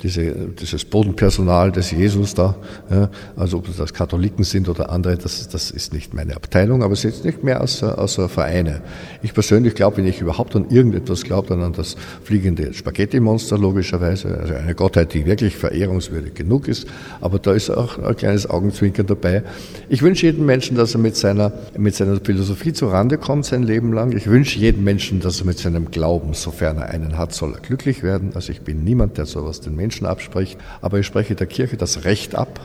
diese, 0.03 0.33
dieses 0.59 0.85
Bodenpersonal 0.85 1.71
des 1.71 1.91
Jesus 1.91 2.33
da, 2.33 2.55
ja, 2.89 3.09
also 3.35 3.57
ob 3.57 3.75
das 3.75 3.93
Katholiken 3.93 4.43
sind 4.43 4.67
oder 4.67 4.89
andere, 4.89 5.17
das, 5.17 5.47
das 5.49 5.71
ist 5.71 5.93
nicht 5.93 6.13
meine 6.13 6.35
Abteilung, 6.35 6.83
aber 6.83 6.93
es 6.93 7.05
ist 7.05 7.23
nicht 7.23 7.43
mehr 7.43 7.61
außer, 7.61 7.99
außer 7.99 8.29
Vereine. 8.29 8.81
Ich 9.21 9.33
persönlich 9.33 9.75
glaube, 9.75 9.97
wenn 9.97 10.07
ich 10.07 10.21
überhaupt 10.21 10.55
an 10.55 10.69
irgendetwas 10.69 11.23
glaube, 11.23 11.49
dann 11.49 11.61
an 11.61 11.73
das 11.73 11.95
fliegende 12.23 12.73
Spaghetti-Monster 12.73 13.57
logischerweise, 13.57 14.37
also 14.37 14.53
eine 14.53 14.75
Gottheit, 14.75 15.13
die 15.13 15.25
wirklich 15.25 15.55
verehrungswürdig 15.55 16.33
genug 16.33 16.67
ist, 16.67 16.87
aber 17.19 17.39
da 17.39 17.53
ist 17.53 17.69
auch 17.69 17.99
ein 17.99 18.15
kleines 18.15 18.49
Augenzwinkern 18.49 19.05
dabei. 19.05 19.43
Ich 19.89 20.01
wünsche 20.01 20.25
jedem 20.25 20.45
Menschen, 20.45 20.77
dass 20.77 20.95
er 20.95 20.99
mit 20.99 21.15
seiner, 21.15 21.51
mit 21.77 21.95
seiner 21.95 22.19
Philosophie 22.19 22.73
zu 22.73 22.87
Rande 22.87 23.17
kommt, 23.17 23.45
sein 23.45 23.63
Leben 23.63 23.93
lang. 23.93 24.15
Ich 24.15 24.27
wünsche 24.27 24.57
jedem 24.57 24.83
Menschen, 24.83 25.19
dass 25.19 25.39
er 25.39 25.45
mit 25.45 25.50
seinem 25.57 25.91
Glauben, 25.91 26.33
sofern 26.33 26.77
er 26.77 26.89
einen 26.89 27.17
hat, 27.17 27.33
soll 27.33 27.53
er 27.53 27.59
glücklich 27.59 28.03
werden. 28.03 28.31
Also 28.35 28.51
ich 28.51 28.61
bin 28.61 28.83
niemand, 28.83 29.17
der 29.17 29.25
sowas 29.25 29.61
den 29.61 29.75
Menschen 29.75 30.05
abspricht, 30.05 30.59
aber 30.81 30.99
ich 30.99 31.05
spreche 31.05 31.35
der 31.35 31.47
Kirche 31.47 31.77
das 31.77 32.03
Recht 32.03 32.35
ab, 32.35 32.59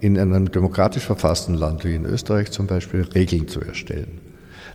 in 0.00 0.18
einem 0.18 0.50
demokratisch 0.50 1.04
verfassten 1.04 1.54
Land 1.54 1.84
wie 1.84 1.94
in 1.94 2.04
Österreich 2.04 2.50
zum 2.50 2.66
Beispiel 2.66 3.02
Regeln 3.14 3.46
zu 3.46 3.60
erstellen. 3.60 4.20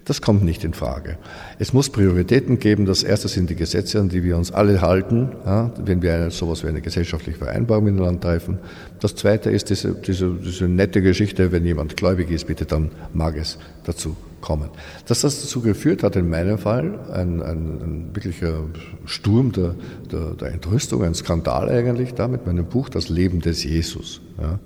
Das 0.08 0.22
kommt 0.22 0.42
nicht 0.42 0.64
in 0.64 0.74
Frage. 0.74 1.18
Es 1.60 1.74
muss 1.74 1.90
Prioritäten 1.90 2.60
geben. 2.60 2.86
Das 2.86 3.04
erste 3.04 3.28
sind 3.28 3.50
die 3.50 3.58
Gesetze, 3.58 4.00
an 4.00 4.08
die 4.08 4.24
wir 4.24 4.38
uns 4.38 4.54
alle 4.54 4.80
halten, 4.80 5.34
ja, 5.46 5.70
wenn 5.84 6.02
wir 6.02 6.14
eine, 6.14 6.32
sowas 6.32 6.64
wie 6.64 6.70
eine 6.70 6.80
gesellschaftliche 6.80 7.38
Vereinbarung 7.38 7.88
in 7.88 7.98
ein 7.98 8.04
Land 8.04 8.22
treffen. 8.22 8.60
Das 9.02 9.16
zweite 9.16 9.50
ist 9.50 9.70
diese, 9.70 9.94
diese, 9.96 10.34
diese 10.36 10.70
nette 10.70 11.02
Geschichte, 11.02 11.52
wenn 11.52 11.66
jemand 11.66 11.98
gläubig 11.98 12.32
ist, 12.32 12.48
bitte 12.48 12.66
dann 12.66 12.92
mag 13.14 13.36
es 13.36 13.58
dazu 13.84 14.16
kommen. 14.48 14.70
Dass 15.08 15.22
das 15.22 15.42
dazu 15.42 15.60
geführt 15.60 16.04
hat, 16.04 16.16
in 16.16 16.30
meinem 16.30 16.58
Fall, 16.58 16.98
ein, 17.12 17.42
ein, 17.42 17.82
ein 17.82 18.10
wirklicher 18.14 18.64
Sturm 19.06 19.52
der, 19.52 19.76
der, 20.10 20.36
der, 20.36 20.54
Entrüstung, 20.54 21.04
ein 21.04 21.14
Skandal 21.14 21.70
eigentlich 21.70 22.14
da 22.14 22.30
mit 22.30 22.46
meinem 22.46 22.66
Buch 22.66 22.88
Das 22.88 23.10
Leben 23.10 23.42
des 23.42 23.66
Jesus. 23.66 24.22
Ja, 24.42 24.60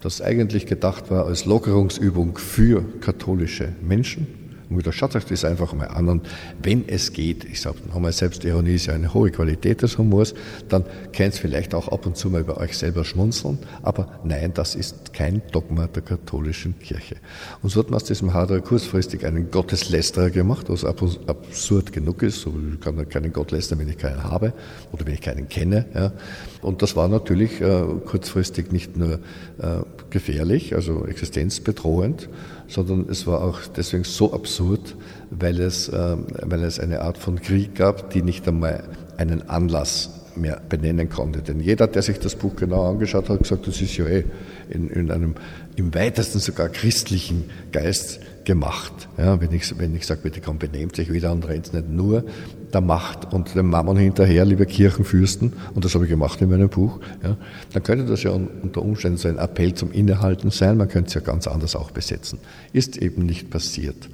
das 0.00 0.22
eigentlich 0.22 0.64
gedacht 0.64 1.10
war 1.10 1.26
als 1.26 1.44
Lockerungsübung 1.44 2.38
für 2.38 2.82
katholische 3.00 3.74
Menschen 3.82 4.37
und 4.70 4.78
wieder 4.78 4.92
schaut 4.92 5.16
euch 5.16 5.24
das 5.24 5.44
einfach 5.44 5.72
mal 5.72 5.86
an. 5.86 6.08
Und 6.08 6.28
wenn 6.62 6.88
es 6.88 7.12
geht, 7.12 7.44
ich 7.44 7.60
sage 7.60 7.78
nochmal, 7.88 8.12
Selbstironie 8.12 8.74
ist 8.74 8.86
ja 8.86 8.94
eine 8.94 9.14
hohe 9.14 9.30
Qualität 9.30 9.82
des 9.82 9.98
Humors, 9.98 10.34
dann 10.68 10.84
könnt 11.16 11.34
ihr 11.34 11.40
vielleicht 11.40 11.74
auch 11.74 11.88
ab 11.88 12.06
und 12.06 12.16
zu 12.16 12.28
mal 12.30 12.42
über 12.42 12.58
euch 12.58 12.76
selber 12.76 13.04
schmunzeln. 13.04 13.58
Aber 13.82 14.20
nein, 14.24 14.52
das 14.54 14.74
ist 14.74 15.12
kein 15.14 15.42
Dogma 15.52 15.86
der 15.86 16.02
katholischen 16.02 16.78
Kirche. 16.78 17.16
Und 17.62 17.70
so 17.70 17.80
hat 17.80 17.90
man 17.90 17.96
aus 17.96 18.04
diesem 18.04 18.34
Haderer 18.34 18.60
kurzfristig 18.60 19.24
einen 19.24 19.50
Gotteslästerer 19.50 20.30
gemacht, 20.30 20.66
was 20.68 20.84
absurd 20.84 21.92
genug 21.92 22.22
ist. 22.22 22.42
So, 22.42 22.54
ich 22.72 22.80
kann 22.80 23.08
keinen 23.08 23.32
Gott 23.32 23.50
lästern, 23.50 23.78
wenn 23.78 23.88
ich 23.88 23.98
keinen 23.98 24.22
habe 24.22 24.52
oder 24.92 25.06
wenn 25.06 25.14
ich 25.14 25.22
keinen 25.22 25.48
kenne. 25.48 25.86
Ja. 25.94 26.12
Und 26.60 26.82
das 26.82 26.96
war 26.96 27.08
natürlich 27.08 27.60
äh, 27.60 27.84
kurzfristig 28.04 28.72
nicht 28.72 28.96
nur 28.96 29.14
äh, 29.14 29.80
gefährlich, 30.10 30.74
also 30.74 31.06
existenzbedrohend, 31.06 32.28
sondern 32.68 33.06
es 33.08 33.26
war 33.26 33.42
auch 33.42 33.60
deswegen 33.76 34.04
so 34.04 34.32
absurd, 34.32 34.94
weil 35.30 35.60
es, 35.60 35.88
äh, 35.88 36.16
weil 36.42 36.62
es 36.62 36.78
eine 36.78 37.00
Art 37.00 37.18
von 37.18 37.40
Krieg 37.40 37.74
gab, 37.74 38.10
die 38.10 38.22
nicht 38.22 38.46
einmal 38.46 38.84
einen 39.16 39.48
Anlass 39.48 40.17
mehr 40.38 40.60
benennen 40.68 41.08
konnte. 41.08 41.42
Denn 41.42 41.60
jeder, 41.60 41.86
der 41.86 42.02
sich 42.02 42.18
das 42.18 42.34
Buch 42.34 42.56
genau 42.56 42.90
angeschaut 42.90 43.28
hat, 43.28 43.36
hat 43.36 43.42
gesagt, 43.42 43.66
das 43.66 43.80
ist 43.80 43.96
ja 43.96 44.06
eh 44.06 44.24
in, 44.70 44.88
in 44.90 45.10
einem 45.10 45.34
im 45.76 45.94
weitesten 45.94 46.38
sogar 46.40 46.68
christlichen 46.68 47.44
Geist 47.72 48.20
gemacht. 48.44 49.08
Ja, 49.18 49.40
wenn 49.40 49.52
ich, 49.52 49.78
wenn 49.78 49.94
ich 49.94 50.06
sage, 50.06 50.20
bitte 50.22 50.40
komm, 50.40 50.58
benehmt 50.58 50.96
sich 50.96 51.12
wieder 51.12 51.32
und 51.32 51.46
rennt 51.46 51.72
nicht 51.74 51.88
nur 51.88 52.24
der 52.72 52.80
Macht 52.80 53.32
und 53.32 53.54
dem 53.54 53.70
Mammon 53.70 53.96
hinterher, 53.96 54.44
liebe 54.44 54.66
Kirchenfürsten, 54.66 55.52
und 55.74 55.84
das 55.84 55.94
habe 55.94 56.04
ich 56.04 56.10
gemacht 56.10 56.40
in 56.40 56.50
meinem 56.50 56.68
Buch, 56.68 56.98
ja, 57.22 57.36
dann 57.72 57.82
könnte 57.82 58.06
das 58.06 58.22
ja 58.22 58.30
unter 58.30 58.82
Umständen 58.82 59.18
so 59.18 59.28
ein 59.28 59.38
Appell 59.38 59.74
zum 59.74 59.92
Innehalten 59.92 60.50
sein, 60.50 60.76
man 60.76 60.88
könnte 60.88 61.08
es 61.08 61.14
ja 61.14 61.20
ganz 61.20 61.46
anders 61.46 61.76
auch 61.76 61.90
besetzen. 61.90 62.38
Ist 62.72 62.96
eben 62.96 63.26
nicht 63.26 63.50
passiert. 63.50 64.08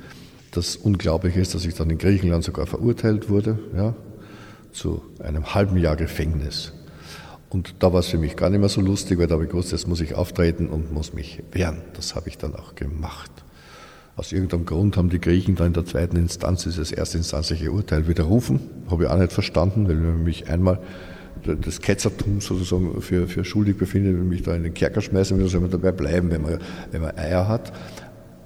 Das 0.51 0.77
Unglaubliche 0.77 1.41
ist, 1.41 1.55
dass 1.55 1.65
ich 1.65 1.75
dann 1.75 1.91
in 1.91 1.99
Griechenland 1.99 2.45
sogar 2.45 2.67
verurteilt 2.67 3.29
wurde, 3.29 3.59
ja, 3.77 3.95
zu 4.75 5.03
einem 5.23 5.55
halben 5.55 5.79
Jahr 5.79 5.97
Gefängnis. 5.97 6.73
Und 7.49 7.77
da 7.79 7.93
war 7.93 8.01
es 8.01 8.09
für 8.09 8.19
mich 8.19 8.37
gar 8.37 8.51
nicht 8.51 8.61
mehr 8.61 8.69
so 8.69 8.81
lustig, 8.81 9.19
weil 9.19 9.29
da 9.29 9.35
habe 9.35 9.45
ich 9.45 9.51
gewusst, 9.51 9.73
jetzt 9.73 9.87
muss 9.87 10.01
ich 10.01 10.15
auftreten 10.15 10.69
und 10.69 10.93
muss 10.93 11.15
mich 11.15 11.43
wehren. 11.53 11.83
Das 11.95 12.17
habe 12.17 12.29
ich 12.29 12.37
dann 12.37 12.55
auch 12.57 12.75
gemacht. 12.75 13.31
Aus 14.17 14.33
irgendeinem 14.33 14.65
Grund 14.65 14.97
haben 14.97 15.09
die 15.09 15.21
Griechen 15.21 15.55
dann 15.55 15.69
in 15.69 15.73
der 15.73 15.87
zweiten 15.87 16.17
Instanz 16.17 16.65
dieses 16.65 16.93
erstinstanzliche 16.93 17.71
Urteil 17.71 18.09
widerrufen. 18.09 18.61
Habe 18.91 19.05
ich 19.05 19.11
auch 19.11 19.19
nicht 19.19 19.33
verstanden, 19.33 19.89
weil 19.89 20.03
wenn 20.03 20.25
mich 20.25 20.49
einmal 20.49 20.81
das 21.45 21.81
Ketzertum 21.81 22.41
sozusagen 22.41 23.01
für, 23.01 23.29
für 23.29 23.45
schuldig 23.45 23.77
befindet, 23.77 24.15
wenn 24.15 24.29
mich 24.29 24.43
da 24.43 24.55
in 24.55 24.63
den 24.63 24.75
Kerker 24.75 25.01
schmeißen 25.01 25.39
will, 25.39 25.49
soll 25.49 25.61
man 25.61 25.71
dabei 25.71 25.93
bleiben, 25.93 26.31
wenn 26.31 26.43
man, 26.43 26.59
wenn 26.91 27.03
man 27.03 27.17
Eier 27.17 27.49
hat 27.49 27.73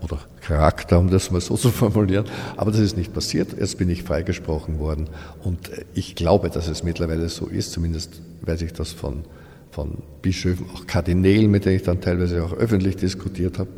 oder 0.02 0.18
Charakter, 0.40 0.98
um 0.98 1.10
das 1.10 1.30
mal 1.30 1.40
so 1.40 1.56
zu 1.58 1.70
formulieren. 1.70 2.26
Aber 2.56 2.70
das 2.70 2.80
ist 2.80 2.96
nicht 2.96 3.12
passiert. 3.12 3.58
Jetzt 3.58 3.78
bin 3.78 3.88
ich 3.88 4.02
freigesprochen 4.02 4.78
worden. 4.78 5.08
Und 5.42 5.70
ich 5.94 6.14
glaube, 6.14 6.50
dass 6.50 6.68
es 6.68 6.82
mittlerweile 6.82 7.28
so 7.28 7.46
ist, 7.46 7.72
zumindest 7.72 8.20
weiß 8.42 8.62
ich 8.62 8.72
das 8.72 8.92
von, 8.92 9.24
von 9.70 9.98
Bischöfen, 10.22 10.66
auch 10.74 10.86
Kardinälen, 10.86 11.50
mit 11.50 11.64
denen 11.64 11.76
ich 11.76 11.82
dann 11.82 12.00
teilweise 12.00 12.44
auch 12.44 12.52
öffentlich 12.52 12.96
diskutiert 12.96 13.58
habe, 13.58 13.70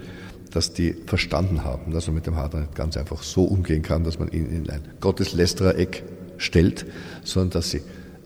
dass 0.51 0.73
die 0.73 0.95
verstanden 1.07 1.65
haben, 1.65 1.93
dass 1.93 2.07
man 2.07 2.17
mit 2.17 2.27
dem 2.27 2.37
Harter 2.37 2.61
nicht 2.61 2.75
ganz 2.75 2.97
einfach 2.97 3.23
so 3.23 3.45
umgehen 3.45 3.83
kann, 3.83 4.05
dass 4.05 4.19
man 4.19 4.31
ihn 4.31 4.47
in 4.47 4.69
ein 4.69 4.83
Gotteslästerer-Eck 5.01 6.03
stellt, 6.39 6.87
sondern 7.23 7.51
dass 7.51 7.71
sie 7.71 7.83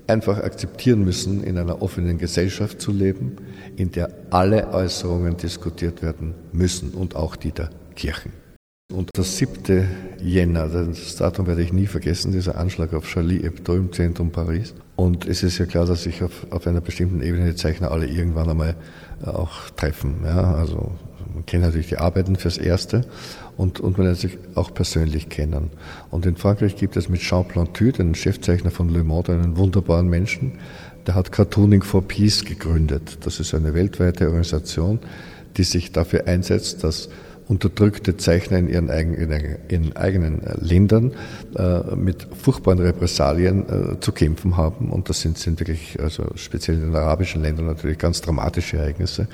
einfach 0.07 0.39
akzeptieren 0.39 1.05
müssen, 1.05 1.43
in 1.43 1.59
einer 1.59 1.83
offenen 1.83 2.19
Gesellschaft 2.19 2.81
zu 2.81 2.93
leben, 2.93 3.37
in 3.77 3.91
der 3.93 4.11
alle 4.31 4.73
Äußerungen 4.73 5.37
diskutiert 5.37 6.03
werden 6.03 6.35
müssen 6.53 6.91
und 6.91 7.17
auch 7.17 7.37
die 7.37 7.53
der 7.53 7.71
Kirchen. 7.95 8.33
Und 8.93 9.11
das 9.15 9.39
7. 9.39 9.89
Jänner, 10.23 10.69
das 10.69 11.17
Datum 11.17 11.47
werde 11.47 11.63
ich 11.63 11.73
nie 11.73 11.87
vergessen, 11.87 12.33
dieser 12.33 12.59
Anschlag 12.59 12.93
auf 12.93 13.07
Charlie 13.07 13.43
Hebdo 13.43 13.75
im 13.75 13.93
Zentrum 13.93 14.31
Paris. 14.31 14.75
Und 14.95 15.27
es 15.27 15.43
ist 15.43 15.59
ja 15.59 15.67
klar, 15.67 15.87
dass 15.87 16.03
sich 16.03 16.23
auf, 16.23 16.47
auf 16.51 16.67
einer 16.67 16.81
bestimmten 16.81 17.23
Ebene 17.23 17.51
die 17.51 17.57
Zeichner 17.57 17.91
alle 17.91 18.07
irgendwann 18.07 18.51
einmal 18.51 18.77
äh, 19.25 19.31
auch 19.31 19.71
treffen. 19.71 20.17
Ja, 20.25 20.55
also 20.55 20.93
man 21.33 21.47
kennt 21.47 21.65
natürlich 21.65 21.89
die 21.89 21.99
Arbeiten 21.99 22.37
fürs 22.37 22.59
Erste 22.59 23.07
und, 23.57 23.81
und 23.81 23.97
man 23.99 24.07
lernt 24.07 24.21
sich 24.21 24.39
auch 24.55 24.73
persönlich 24.73 25.29
kennen. 25.29 25.71
Und 26.11 26.27
in 26.27 26.37
Frankreich 26.37 26.77
gibt 26.77 26.97
es 26.97 27.09
mit 27.09 27.23
Jean 27.23 27.49
Plantu, 27.49 27.91
den 27.91 28.15
Chefzeichner 28.15 28.71
von 28.71 28.89
Le 28.89 29.03
Monde, 29.03 29.33
einen 29.33 29.57
wunderbaren 29.57 30.09
Menschen, 30.09 30.53
der 31.07 31.15
hat 31.15 31.33
Cartooning 31.33 31.83
for 31.83 32.07
Peace 32.07 32.45
gegründet. 32.45 33.19
Das 33.23 33.41
ist 33.41 33.55
eine 33.55 33.75
weltweite 33.75 34.27
Organisation, 34.27 35.01
die 35.57 35.65
sich 35.65 35.93
dafür 35.93 36.27
einsetzt, 36.27 36.85
dass 36.85 37.09
unterdrückte 37.49 38.17
Zeichner 38.17 38.59
in 38.59 38.69
ihren 38.69 38.91
eigenen, 38.91 39.97
eigenen 39.97 40.41
Ländern 40.61 41.13
äh, 41.57 41.95
mit 41.95 42.27
furchtbaren 42.41 42.79
Repressalien 42.79 43.65
äh, 43.69 44.01
zu 44.01 44.13
kämpfen 44.13 44.57
haben. 44.57 44.91
Und 44.91 45.09
das 45.09 45.21
sind, 45.21 45.39
sind 45.39 45.61
wirklich, 45.61 46.01
also 46.01 46.25
speziell 46.37 46.77
in 46.77 46.85
den 46.85 46.97
arabischen 46.97 47.43
Ländern 47.43 47.67
natürlich 47.67 47.99
ganz 47.99 48.21
dramatische 48.21 48.79
Ereignisse. 48.79 49.29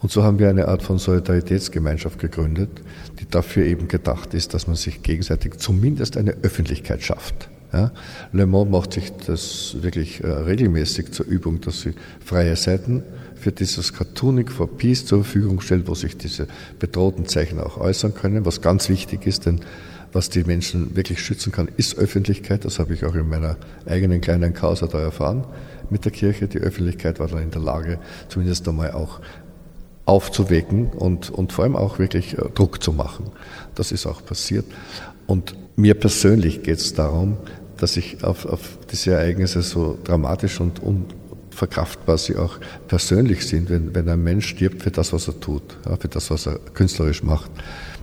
Und 0.00 0.12
so 0.12 0.22
haben 0.22 0.38
wir 0.38 0.48
eine 0.48 0.68
Art 0.68 0.82
von 0.82 0.98
Solidaritätsgemeinschaft 0.98 2.18
gegründet, 2.18 2.70
die 3.18 3.28
dafür 3.28 3.64
eben 3.64 3.88
gedacht 3.88 4.32
ist, 4.34 4.54
dass 4.54 4.66
man 4.66 4.76
sich 4.76 5.02
gegenseitig 5.02 5.56
zumindest 5.58 6.16
eine 6.16 6.36
Öffentlichkeit 6.42 7.02
schafft. 7.02 7.48
Ja, 7.72 7.92
Le 8.32 8.46
Monde 8.46 8.70
macht 8.70 8.94
sich 8.94 9.12
das 9.26 9.76
wirklich 9.80 10.24
äh, 10.24 10.26
regelmäßig 10.26 11.12
zur 11.12 11.26
Übung, 11.26 11.60
dass 11.60 11.82
sie 11.82 11.92
freie 12.24 12.56
Seiten 12.56 13.02
für 13.38 13.52
dieses 13.52 13.92
Cartooning 13.92 14.48
for 14.48 14.68
Peace 14.68 15.06
zur 15.06 15.24
Verfügung 15.24 15.60
stellt, 15.60 15.88
wo 15.88 15.94
sich 15.94 16.16
diese 16.16 16.46
bedrohten 16.78 17.26
Zeichen 17.26 17.60
auch 17.60 17.78
äußern 17.78 18.14
können, 18.14 18.44
was 18.44 18.60
ganz 18.60 18.88
wichtig 18.88 19.26
ist, 19.26 19.46
denn 19.46 19.60
was 20.12 20.30
die 20.30 20.44
Menschen 20.44 20.96
wirklich 20.96 21.20
schützen 21.20 21.52
kann, 21.52 21.68
ist 21.76 21.98
Öffentlichkeit. 21.98 22.64
Das 22.64 22.78
habe 22.78 22.94
ich 22.94 23.04
auch 23.04 23.14
in 23.14 23.28
meiner 23.28 23.56
eigenen 23.86 24.20
kleinen 24.20 24.54
Causa 24.54 24.86
da 24.86 25.00
erfahren 25.00 25.44
mit 25.90 26.04
der 26.04 26.12
Kirche. 26.12 26.48
Die 26.48 26.58
Öffentlichkeit 26.58 27.20
war 27.20 27.28
dann 27.28 27.42
in 27.42 27.50
der 27.50 27.60
Lage, 27.60 27.98
zumindest 28.28 28.66
einmal 28.68 28.92
auch 28.92 29.20
aufzuwecken 30.06 30.88
und, 30.88 31.30
und 31.30 31.52
vor 31.52 31.64
allem 31.64 31.76
auch 31.76 31.98
wirklich 31.98 32.38
äh, 32.38 32.48
Druck 32.54 32.82
zu 32.82 32.92
machen. 32.92 33.30
Das 33.74 33.92
ist 33.92 34.06
auch 34.06 34.24
passiert. 34.24 34.64
Und 35.26 35.54
mir 35.76 35.94
persönlich 35.94 36.62
geht 36.62 36.78
es 36.78 36.94
darum, 36.94 37.36
dass 37.76 37.96
ich 37.96 38.24
auf, 38.24 38.46
auf 38.46 38.78
diese 38.90 39.12
Ereignisse 39.12 39.62
so 39.62 39.98
dramatisch 40.02 40.60
und 40.60 40.82
unverkraftbar 41.58 42.18
sie 42.18 42.36
auch 42.36 42.58
persönlich 42.86 43.46
sind. 43.46 43.68
Wenn, 43.68 43.94
wenn 43.94 44.08
ein 44.08 44.22
Mensch 44.22 44.46
stirbt 44.46 44.82
für 44.82 44.90
das, 44.90 45.12
was 45.12 45.26
er 45.26 45.40
tut, 45.40 45.76
ja, 45.86 45.96
für 45.96 46.08
das, 46.08 46.30
was 46.30 46.46
er 46.46 46.58
künstlerisch 46.74 47.22
macht, 47.24 47.50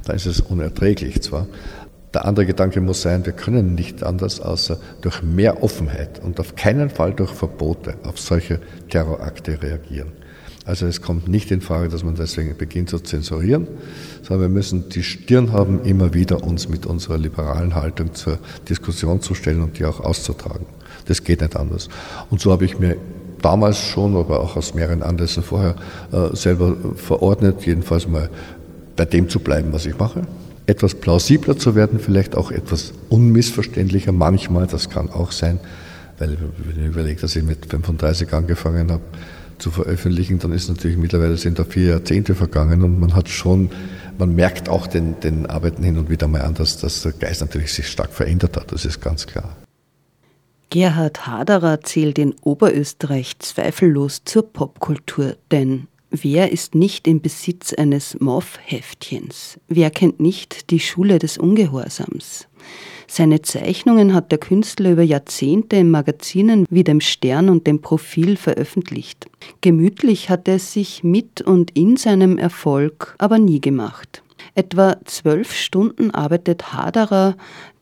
dann 0.05 0.15
ist 0.17 0.25
es 0.25 0.41
unerträglich 0.41 1.21
zwar. 1.21 1.47
Der 2.13 2.25
andere 2.25 2.45
Gedanke 2.45 2.81
muss 2.81 3.01
sein, 3.01 3.25
wir 3.25 3.33
können 3.33 3.75
nicht 3.75 4.03
anders, 4.03 4.39
außer 4.39 4.77
durch 5.01 5.21
mehr 5.23 5.63
Offenheit 5.63 6.21
und 6.23 6.39
auf 6.39 6.55
keinen 6.55 6.89
Fall 6.89 7.13
durch 7.13 7.31
Verbote 7.31 7.95
auf 8.03 8.19
solche 8.19 8.59
Terrorakte 8.89 9.61
reagieren. 9.61 10.11
Also 10.65 10.87
es 10.87 11.01
kommt 11.01 11.27
nicht 11.27 11.51
in 11.51 11.61
Frage, 11.61 11.89
dass 11.89 12.03
man 12.03 12.15
deswegen 12.15 12.57
beginnt 12.57 12.89
zu 12.89 12.99
zensurieren, 12.99 13.67
sondern 14.23 14.49
wir 14.49 14.53
müssen 14.53 14.89
die 14.89 15.03
Stirn 15.03 15.51
haben, 15.51 15.83
immer 15.83 16.13
wieder 16.13 16.43
uns 16.43 16.67
mit 16.67 16.87
unserer 16.87 17.19
liberalen 17.19 17.75
Haltung 17.75 18.15
zur 18.15 18.39
Diskussion 18.67 19.21
zu 19.21 19.35
stellen 19.35 19.61
und 19.61 19.77
die 19.77 19.85
auch 19.85 19.99
auszutragen. 19.99 20.65
Das 21.05 21.23
geht 21.23 21.41
nicht 21.41 21.55
anders. 21.55 21.87
Und 22.31 22.41
so 22.41 22.51
habe 22.51 22.65
ich 22.65 22.79
mir 22.79 22.97
damals 23.45 23.77
schon, 23.77 24.17
aber 24.17 24.39
auch 24.39 24.55
aus 24.55 24.73
mehreren 24.73 25.03
Anlässen 25.03 25.43
vorher 25.43 25.75
äh, 26.11 26.35
selber 26.35 26.75
verordnet, 26.95 27.63
jedenfalls 27.63 28.07
mal 28.07 28.31
bei 28.95 29.05
dem 29.05 29.29
zu 29.29 29.39
bleiben, 29.39 29.71
was 29.71 29.85
ich 29.85 29.99
mache. 29.99 30.23
Etwas 30.65 30.95
plausibler 30.95 31.55
zu 31.55 31.75
werden, 31.75 31.99
vielleicht 31.99 32.35
auch 32.35 32.49
etwas 32.49 32.91
unmissverständlicher 33.09 34.11
manchmal, 34.11 34.65
das 34.65 34.89
kann 34.89 35.11
auch 35.11 35.31
sein, 35.31 35.59
weil 36.17 36.37
wenn 36.57 36.85
ich 36.85 36.89
überlege, 36.89 37.21
dass 37.21 37.35
ich 37.35 37.43
mit 37.43 37.67
35 37.67 38.33
angefangen 38.33 38.91
habe, 38.91 39.03
zu 39.59 39.69
veröffentlichen, 39.69 40.39
dann 40.39 40.51
ist 40.51 40.67
natürlich 40.67 40.97
mittlerweile 40.97 41.37
sind 41.37 41.59
da 41.59 41.65
vier 41.65 41.89
Jahrzehnte 41.89 42.33
vergangen 42.33 42.81
und 42.81 42.99
man 42.99 43.13
hat 43.13 43.29
schon, 43.29 43.69
man 44.17 44.33
merkt 44.33 44.69
auch 44.69 44.87
den, 44.87 45.19
den 45.19 45.45
Arbeiten 45.45 45.83
hin 45.83 45.99
und 45.99 46.09
wieder 46.09 46.27
mal 46.27 46.41
an, 46.41 46.55
dass, 46.55 46.77
dass 46.77 47.03
der 47.03 47.11
Geist 47.11 47.41
natürlich 47.41 47.71
sich 47.71 47.87
stark 47.87 48.11
verändert 48.11 48.57
hat, 48.57 48.71
das 48.71 48.85
ist 48.85 49.01
ganz 49.01 49.27
klar. 49.27 49.55
Gerhard 50.69 51.27
Haderer 51.27 51.81
zählt 51.81 52.17
in 52.17 52.35
Oberösterreich 52.41 53.39
zweifellos 53.39 54.23
zur 54.25 54.43
Popkultur, 54.51 55.37
denn 55.51 55.87
wer 56.09 56.51
ist 56.51 56.75
nicht 56.75 57.07
im 57.07 57.21
Besitz 57.21 57.73
eines 57.73 58.19
MOV-Heftchens? 58.19 59.59
Wer 59.67 59.89
kennt 59.91 60.19
nicht 60.19 60.71
die 60.71 60.79
Schule 60.79 61.19
des 61.19 61.37
Ungehorsams? 61.37 62.47
Seine 63.07 63.41
Zeichnungen 63.43 64.13
hat 64.13 64.31
der 64.31 64.39
Künstler 64.39 64.91
über 64.91 65.03
Jahrzehnte 65.03 65.75
in 65.75 65.91
Magazinen 65.91 66.65
wie 66.69 66.83
dem 66.83 67.01
Stern 67.01 67.49
und 67.49 67.67
dem 67.67 67.81
Profil 67.81 68.35
veröffentlicht. 68.35 69.27
Gemütlich 69.61 70.29
hat 70.29 70.47
er 70.47 70.59
sich 70.59 71.03
mit 71.03 71.41
und 71.41 71.71
in 71.77 71.97
seinem 71.97 72.37
Erfolg 72.37 73.15
aber 73.19 73.37
nie 73.37 73.61
gemacht. 73.61 74.23
Etwa 74.55 74.97
zwölf 75.05 75.53
Stunden 75.53 76.11
arbeitet 76.11 76.73
Haderer, 76.73 77.35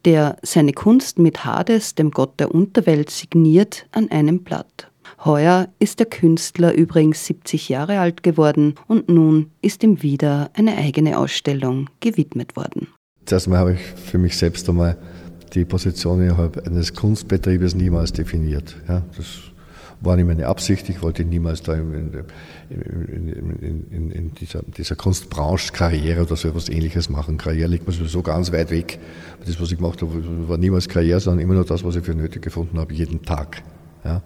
der 0.05 0.37
seine 0.41 0.73
Kunst 0.73 1.19
mit 1.19 1.45
Hades, 1.45 1.95
dem 1.95 2.11
Gott 2.11 2.39
der 2.39 2.53
Unterwelt, 2.53 3.09
signiert, 3.09 3.87
an 3.91 4.11
einem 4.11 4.43
Blatt. 4.43 4.89
Heuer 5.25 5.69
ist 5.79 5.99
der 5.99 6.05
Künstler 6.05 6.73
übrigens 6.73 7.25
70 7.25 7.69
Jahre 7.69 7.99
alt 7.99 8.23
geworden 8.23 8.75
und 8.87 9.09
nun 9.09 9.51
ist 9.61 9.83
ihm 9.83 10.01
wieder 10.01 10.49
eine 10.53 10.75
eigene 10.77 11.17
Ausstellung 11.17 11.89
gewidmet 12.01 12.55
worden. 12.55 12.87
Zuerst 13.25 13.47
einmal 13.47 13.59
habe 13.59 13.73
ich 13.73 13.79
für 13.79 14.17
mich 14.17 14.37
selbst 14.37 14.67
einmal 14.67 14.97
die 15.53 15.65
Position 15.65 16.21
innerhalb 16.21 16.67
eines 16.67 16.93
Kunstbetriebes 16.93 17.75
niemals 17.75 18.11
definiert. 18.11 18.75
Ja, 18.87 19.03
das 19.15 19.52
war 20.03 20.15
nicht 20.15 20.27
meine 20.27 20.47
Absicht. 20.47 20.89
Ich 20.89 21.01
wollte 21.01 21.23
niemals 21.23 21.63
da 21.63 21.73
in, 21.73 22.25
in, 22.69 23.87
in, 23.89 24.11
in 24.11 24.33
dieser, 24.33 24.61
dieser 24.63 24.95
Kunstbranche 24.95 25.71
Karriere 25.71 26.23
oder 26.23 26.35
so 26.35 26.49
etwas 26.49 26.69
Ähnliches 26.69 27.09
machen. 27.09 27.37
Karriere 27.37 27.69
liegt 27.69 27.87
mir 27.87 27.93
sowieso 27.93 28.21
ganz 28.21 28.51
weit 28.51 28.69
weg. 28.71 28.99
Das, 29.45 29.59
was 29.59 29.71
ich 29.71 29.77
gemacht 29.77 30.01
habe, 30.01 30.11
war 30.47 30.57
niemals 30.57 30.89
Karriere, 30.89 31.19
sondern 31.19 31.43
immer 31.43 31.53
nur 31.53 31.65
das, 31.65 31.83
was 31.83 31.95
ich 31.95 32.03
für 32.03 32.15
nötig 32.15 32.41
gefunden 32.41 32.79
habe, 32.79 32.93
jeden 32.93 33.23
Tag. 33.23 33.63
Ja. 34.03 34.21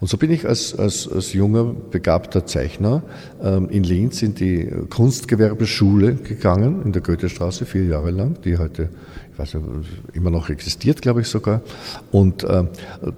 Und 0.00 0.08
so 0.08 0.16
bin 0.16 0.32
ich 0.32 0.46
als, 0.46 0.74
als, 0.74 1.08
als 1.08 1.32
junger, 1.32 1.64
begabter 1.64 2.46
Zeichner 2.46 3.02
ähm, 3.40 3.68
in 3.70 3.84
Linz 3.84 4.22
in 4.22 4.34
die 4.34 4.68
Kunstgewerbeschule 4.90 6.14
gegangen, 6.14 6.82
in 6.84 6.92
der 6.92 7.02
Goethestraße, 7.02 7.64
vier 7.64 7.84
Jahre 7.84 8.10
lang, 8.10 8.38
die 8.44 8.58
heute 8.58 8.88
weiß 9.40 9.54
nicht, 9.54 9.64
immer 10.12 10.30
noch 10.30 10.50
existiert, 10.50 11.00
glaube 11.02 11.22
ich 11.22 11.28
sogar. 11.28 11.62
Und 12.10 12.44
äh, 12.44 12.64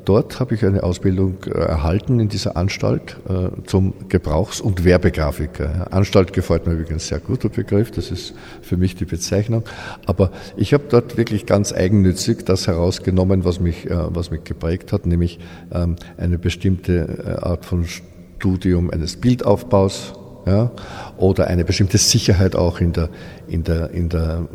dort 0.04 0.40
habe 0.40 0.54
ich 0.54 0.64
eine 0.64 0.82
Ausbildung 0.82 1.38
äh, 1.46 1.50
erhalten 1.50 2.20
in 2.20 2.28
dieser 2.28 2.56
Anstalt 2.56 3.16
äh, 3.28 3.48
zum 3.66 3.94
Gebrauchs- 4.08 4.60
und 4.60 4.84
Werbegrafiker. 4.84 5.88
Anstalt 5.92 6.32
gefällt 6.32 6.66
mir 6.66 6.74
übrigens 6.74 7.08
sehr 7.08 7.18
guter 7.18 7.48
Begriff, 7.48 7.90
das 7.90 8.10
ist 8.10 8.34
für 8.62 8.76
mich 8.76 8.94
die 8.94 9.04
Bezeichnung. 9.04 9.64
Aber 10.06 10.30
ich 10.56 10.72
habe 10.72 10.84
dort 10.88 11.16
wirklich 11.16 11.46
ganz 11.46 11.72
eigennützig 11.72 12.44
das 12.44 12.66
herausgenommen, 12.66 13.44
was 13.44 13.60
mich, 13.60 13.90
äh, 13.90 13.96
was 14.14 14.30
mich 14.30 14.44
geprägt 14.44 14.92
hat, 14.92 15.06
nämlich 15.06 15.40
ähm, 15.72 15.96
eine 16.16 16.38
bestimmte 16.38 17.18
äh, 17.24 17.44
Art 17.44 17.64
von 17.64 17.86
Studium 18.38 18.90
eines 18.90 19.16
Bildaufbaus, 19.16 20.14
ja, 20.46 20.70
oder 21.18 21.46
eine 21.46 21.64
bestimmte 21.64 21.98
Sicherheit 21.98 22.56
auch 22.56 22.80
in 22.80 22.92
der, 22.92 23.08
in 23.46 23.62
der, 23.64 23.90
in 23.90 24.08
der, 24.08 24.48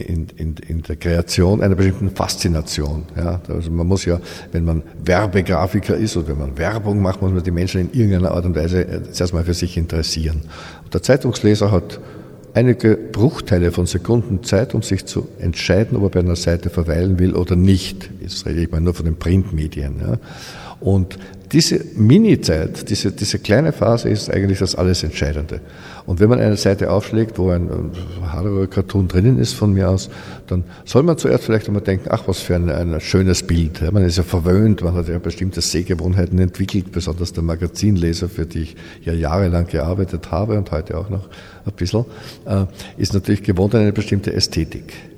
in, 0.00 0.28
in, 0.36 0.56
in 0.66 0.82
der 0.82 0.96
Kreation 0.96 1.60
einer 1.60 1.74
bestimmten 1.74 2.10
Faszination. 2.10 3.04
Ja. 3.16 3.40
Also 3.48 3.70
man 3.70 3.86
muss 3.86 4.04
ja, 4.04 4.20
wenn 4.52 4.64
man 4.64 4.82
Werbegrafiker 5.04 5.96
ist 5.96 6.16
oder 6.16 6.28
wenn 6.28 6.38
man 6.38 6.58
Werbung 6.58 7.00
macht, 7.00 7.22
muss 7.22 7.32
man 7.32 7.42
die 7.42 7.50
Menschen 7.50 7.80
in 7.80 7.92
irgendeiner 7.92 8.32
Art 8.32 8.44
und 8.44 8.56
Weise 8.56 8.86
äh, 8.86 9.10
zuerst 9.10 9.34
mal 9.34 9.44
für 9.44 9.54
sich 9.54 9.76
interessieren. 9.76 10.42
Und 10.84 10.94
der 10.94 11.02
Zeitungsleser 11.02 11.70
hat 11.70 12.00
einige 12.54 12.96
Bruchteile 12.96 13.72
von 13.72 13.86
Sekunden 13.86 14.42
Zeit, 14.42 14.74
um 14.74 14.82
sich 14.82 15.06
zu 15.06 15.28
entscheiden, 15.38 15.96
ob 15.96 16.04
er 16.04 16.10
bei 16.10 16.20
einer 16.20 16.36
Seite 16.36 16.70
verweilen 16.70 17.18
will 17.18 17.34
oder 17.34 17.56
nicht. 17.56 18.10
Jetzt 18.20 18.46
rede 18.46 18.62
ich 18.62 18.70
mal 18.70 18.80
nur 18.80 18.94
von 18.94 19.04
den 19.04 19.16
Printmedien. 19.16 20.00
Ja. 20.00 20.18
Und 20.80 21.18
diese 21.52 21.80
Mini-Zeit, 21.96 22.88
diese, 22.90 23.10
diese 23.10 23.38
kleine 23.40 23.72
Phase 23.72 24.08
ist 24.08 24.30
eigentlich 24.30 24.60
das 24.60 24.76
alles 24.76 25.02
Entscheidende. 25.02 25.60
Und 26.06 26.20
wenn 26.20 26.28
man 26.28 26.38
eine 26.38 26.56
Seite 26.56 26.90
aufschlägt, 26.90 27.38
wo 27.38 27.50
ein 27.50 27.68
Haderer-Cartoon 28.24 29.08
drinnen 29.08 29.38
ist 29.38 29.54
von 29.54 29.72
mir 29.72 29.90
aus, 29.90 30.10
dann 30.46 30.64
soll 30.84 31.02
man 31.02 31.18
zuerst 31.18 31.44
vielleicht 31.44 31.66
einmal 31.66 31.82
denken, 31.82 32.08
ach, 32.10 32.22
was 32.26 32.40
für 32.40 32.54
ein, 32.54 32.70
ein 32.70 33.00
schönes 33.00 33.42
Bild. 33.42 33.80
man 33.92 34.04
ist 34.04 34.16
ja 34.16 34.22
verwöhnt, 34.22 34.82
man 34.82 34.94
hat 34.94 35.08
ja 35.08 35.18
bestimmte 35.18 35.60
Sehgewohnheiten 35.60 36.38
entwickelt, 36.38 36.92
besonders 36.92 37.32
der 37.32 37.42
Magazinleser, 37.42 38.28
für 38.28 38.46
die 38.46 38.62
ich 38.62 38.76
ja 39.02 39.12
jahrelang 39.12 39.66
gearbeitet 39.66 40.30
habe 40.30 40.56
und 40.56 40.70
heute 40.70 40.98
auch 40.98 41.10
noch 41.10 41.28
ein 41.64 41.72
bisschen, 41.72 42.04
äh, 42.46 42.64
ist 42.96 43.12
natürlich 43.12 43.42
gewohnt 43.42 43.74
an 43.74 43.82
eine 43.82 43.92
bestimmte 43.92 44.32
Ästhetik. 44.32 45.09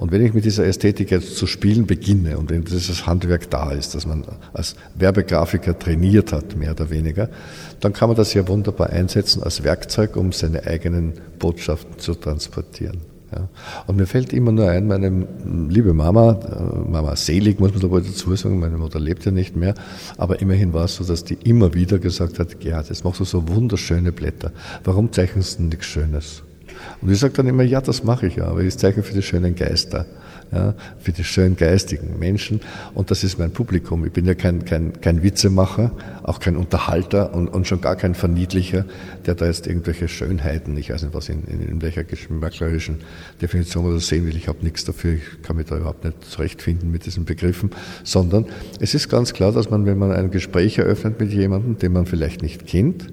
Und 0.00 0.12
wenn 0.12 0.24
ich 0.24 0.32
mit 0.32 0.46
dieser 0.46 0.64
Ästhetik 0.64 1.10
jetzt 1.10 1.36
zu 1.36 1.46
spielen 1.46 1.86
beginne 1.86 2.38
und 2.38 2.48
wenn 2.48 2.64
dieses 2.64 3.06
Handwerk 3.06 3.50
da 3.50 3.70
ist, 3.72 3.94
dass 3.94 4.06
man 4.06 4.24
als 4.54 4.74
Werbegrafiker 4.94 5.78
trainiert 5.78 6.32
hat, 6.32 6.56
mehr 6.56 6.70
oder 6.70 6.88
weniger, 6.88 7.28
dann 7.80 7.92
kann 7.92 8.08
man 8.08 8.16
das 8.16 8.32
ja 8.32 8.48
wunderbar 8.48 8.88
einsetzen 8.88 9.42
als 9.42 9.62
Werkzeug, 9.62 10.16
um 10.16 10.32
seine 10.32 10.66
eigenen 10.66 11.12
Botschaften 11.38 11.98
zu 11.98 12.14
transportieren. 12.14 13.02
Ja. 13.30 13.50
Und 13.88 13.98
mir 13.98 14.06
fällt 14.06 14.32
immer 14.32 14.52
nur 14.52 14.70
ein, 14.70 14.86
meine 14.86 15.26
liebe 15.68 15.92
Mama, 15.92 16.40
äh, 16.48 16.90
Mama 16.90 17.14
selig, 17.14 17.60
muss 17.60 17.72
man 17.72 17.82
da 17.82 17.90
wohl 17.90 18.00
dazu 18.00 18.34
sagen, 18.36 18.58
meine 18.58 18.78
Mutter 18.78 18.98
lebt 18.98 19.26
ja 19.26 19.32
nicht 19.32 19.54
mehr, 19.54 19.74
aber 20.16 20.40
immerhin 20.40 20.72
war 20.72 20.86
es 20.86 20.96
so, 20.96 21.04
dass 21.04 21.24
die 21.24 21.34
immer 21.34 21.74
wieder 21.74 21.98
gesagt 21.98 22.38
hat, 22.38 22.58
Gerhard, 22.58 22.88
jetzt 22.88 23.04
machst 23.04 23.20
du 23.20 23.24
so 23.26 23.46
wunderschöne 23.50 24.12
Blätter, 24.12 24.50
warum 24.82 25.12
zeichnest 25.12 25.58
du 25.58 25.64
nichts 25.64 25.84
Schönes? 25.84 26.42
Und 27.00 27.10
ich 27.10 27.18
sage 27.18 27.34
dann 27.34 27.46
immer, 27.46 27.62
ja, 27.62 27.80
das 27.80 28.04
mache 28.04 28.26
ich 28.26 28.36
ja, 28.36 28.46
aber 28.46 28.62
ich 28.62 28.76
zeichne 28.76 29.02
für 29.02 29.14
die 29.14 29.22
schönen 29.22 29.54
Geister, 29.54 30.06
ja, 30.52 30.74
für 30.98 31.12
die 31.12 31.24
schön 31.24 31.56
geistigen 31.56 32.18
Menschen. 32.18 32.60
Und 32.94 33.10
das 33.10 33.22
ist 33.24 33.38
mein 33.38 33.52
Publikum. 33.52 34.04
Ich 34.04 34.12
bin 34.12 34.26
ja 34.26 34.34
kein, 34.34 34.64
kein, 34.64 35.00
kein 35.00 35.22
Witzemacher, 35.22 35.92
auch 36.22 36.40
kein 36.40 36.56
Unterhalter 36.56 37.34
und, 37.34 37.48
und 37.48 37.66
schon 37.66 37.80
gar 37.80 37.96
kein 37.96 38.14
Verniedlicher, 38.14 38.84
der 39.26 39.34
da 39.34 39.46
jetzt 39.46 39.66
irgendwelche 39.66 40.08
Schönheiten, 40.08 40.76
ich 40.76 40.90
weiß 40.90 41.02
nicht 41.02 41.14
was, 41.14 41.28
in, 41.28 41.44
in, 41.44 41.62
in 41.62 41.82
welcher 41.82 42.04
geschmacklerischen 42.04 42.96
Definition 43.40 43.92
das 43.94 44.08
sehen 44.08 44.26
will. 44.26 44.36
Ich 44.36 44.48
habe 44.48 44.58
nichts 44.62 44.84
dafür, 44.84 45.14
ich 45.14 45.42
kann 45.42 45.56
mich 45.56 45.66
da 45.66 45.76
überhaupt 45.76 46.04
nicht 46.04 46.24
zurechtfinden 46.24 46.90
mit 46.90 47.06
diesen 47.06 47.24
Begriffen, 47.24 47.70
sondern 48.02 48.46
es 48.80 48.94
ist 48.94 49.08
ganz 49.08 49.32
klar, 49.32 49.52
dass 49.52 49.70
man, 49.70 49.86
wenn 49.86 49.98
man 49.98 50.12
ein 50.12 50.30
Gespräch 50.30 50.78
eröffnet 50.78 51.20
mit 51.20 51.32
jemandem, 51.32 51.78
den 51.78 51.92
man 51.92 52.06
vielleicht 52.06 52.42
nicht 52.42 52.66
kennt, 52.66 53.06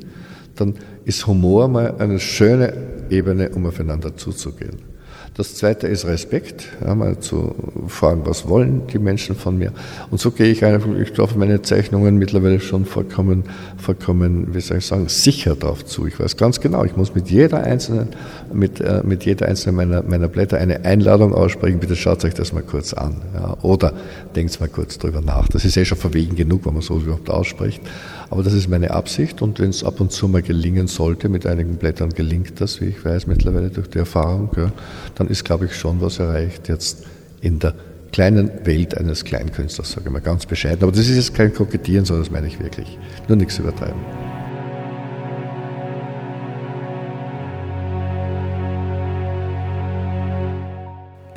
dann 0.55 0.75
ist 1.05 1.27
Humor 1.27 1.67
mal 1.67 1.95
eine 1.99 2.19
schöne 2.19 2.73
Ebene, 3.11 3.49
um 3.49 3.65
aufeinander 3.65 4.15
zuzugehen. 4.15 4.97
Das 5.37 5.53
zweite 5.53 5.85
ist 5.85 6.07
Respekt, 6.07 6.67
ja, 6.83 6.95
mal 6.95 7.19
zu 7.19 7.53
fragen, 7.87 8.21
was 8.25 8.47
wollen 8.47 8.87
die 8.87 8.97
Menschen 8.97 9.35
von 9.35 9.55
mir. 9.55 9.71
Und 10.09 10.19
so 10.19 10.31
gehe 10.31 10.47
ich 10.47 10.65
einfach, 10.65 10.89
ich 10.99 11.13
darf 11.13 11.35
meine 11.35 11.61
Zeichnungen 11.61 12.17
mittlerweile 12.17 12.59
schon 12.59 12.85
vollkommen, 12.85 13.43
vollkommen, 13.77 14.55
wie 14.55 14.61
soll 14.61 14.79
ich 14.79 14.87
sagen, 14.87 15.09
sicher 15.09 15.55
darauf 15.55 15.85
zu. 15.85 16.07
Ich 16.07 16.19
weiß 16.19 16.37
ganz 16.37 16.59
genau, 16.59 16.83
ich 16.85 16.95
muss 16.95 17.13
mit 17.13 17.29
jeder 17.29 17.63
einzelnen, 17.63 18.07
mit, 18.51 18.81
äh, 18.81 19.03
mit 19.03 19.25
jeder 19.25 19.47
einzelnen 19.47 19.75
meiner, 19.75 20.01
meiner 20.01 20.27
Blätter 20.27 20.57
eine 20.57 20.85
Einladung 20.85 21.35
aussprechen, 21.35 21.79
bitte 21.79 21.95
schaut 21.95 22.25
euch 22.25 22.33
das 22.33 22.51
mal 22.51 22.63
kurz 22.63 22.93
an. 22.93 23.21
Ja, 23.35 23.57
oder 23.61 23.93
denkt 24.35 24.59
mal 24.59 24.69
kurz 24.69 24.97
drüber 24.97 25.21
nach. 25.21 25.49
Das 25.49 25.65
ist 25.65 25.77
eh 25.77 25.85
schon 25.85 25.99
verwegen 25.99 26.35
genug, 26.35 26.65
wenn 26.65 26.73
man 26.73 26.81
so 26.81 26.97
überhaupt 26.97 27.29
ausspricht. 27.29 27.81
Aber 28.29 28.43
das 28.43 28.53
ist 28.53 28.67
meine 28.67 28.91
Absicht 28.91 29.41
und 29.41 29.59
wenn 29.59 29.69
es 29.69 29.83
ab 29.83 30.01
und 30.01 30.11
zu 30.11 30.27
mal 30.27 30.41
gelingen 30.41 30.87
sollte, 30.87 31.29
mit 31.29 31.45
einigen 31.45 31.77
Blättern 31.77 32.09
gelingt 32.09 32.59
das, 32.59 32.81
wie 32.81 32.85
ich 32.85 33.03
weiß 33.03 33.27
mittlerweile 33.27 33.69
durch 33.69 33.89
die 33.89 33.99
Erfahrung, 33.99 34.49
ja, 34.57 34.71
dann 35.15 35.27
ist, 35.27 35.45
glaube 35.45 35.65
ich, 35.65 35.75
schon 35.75 36.01
was 36.01 36.19
erreicht 36.19 36.67
jetzt 36.67 37.05
in 37.41 37.59
der 37.59 37.73
kleinen 38.11 38.49
Welt 38.65 38.97
eines 38.97 39.23
Kleinkünstlers, 39.23 39.91
sage 39.91 40.07
ich 40.07 40.11
mal 40.11 40.21
ganz 40.21 40.45
bescheiden. 40.45 40.83
Aber 40.83 40.91
das 40.91 41.07
ist 41.07 41.15
jetzt 41.15 41.33
kein 41.35 41.53
Kokettieren, 41.53 42.05
sondern 42.05 42.23
das 42.23 42.31
meine 42.31 42.47
ich 42.47 42.59
wirklich. 42.59 42.97
Nur 43.27 43.37
nichts 43.37 43.59
übertreiben. 43.59 44.01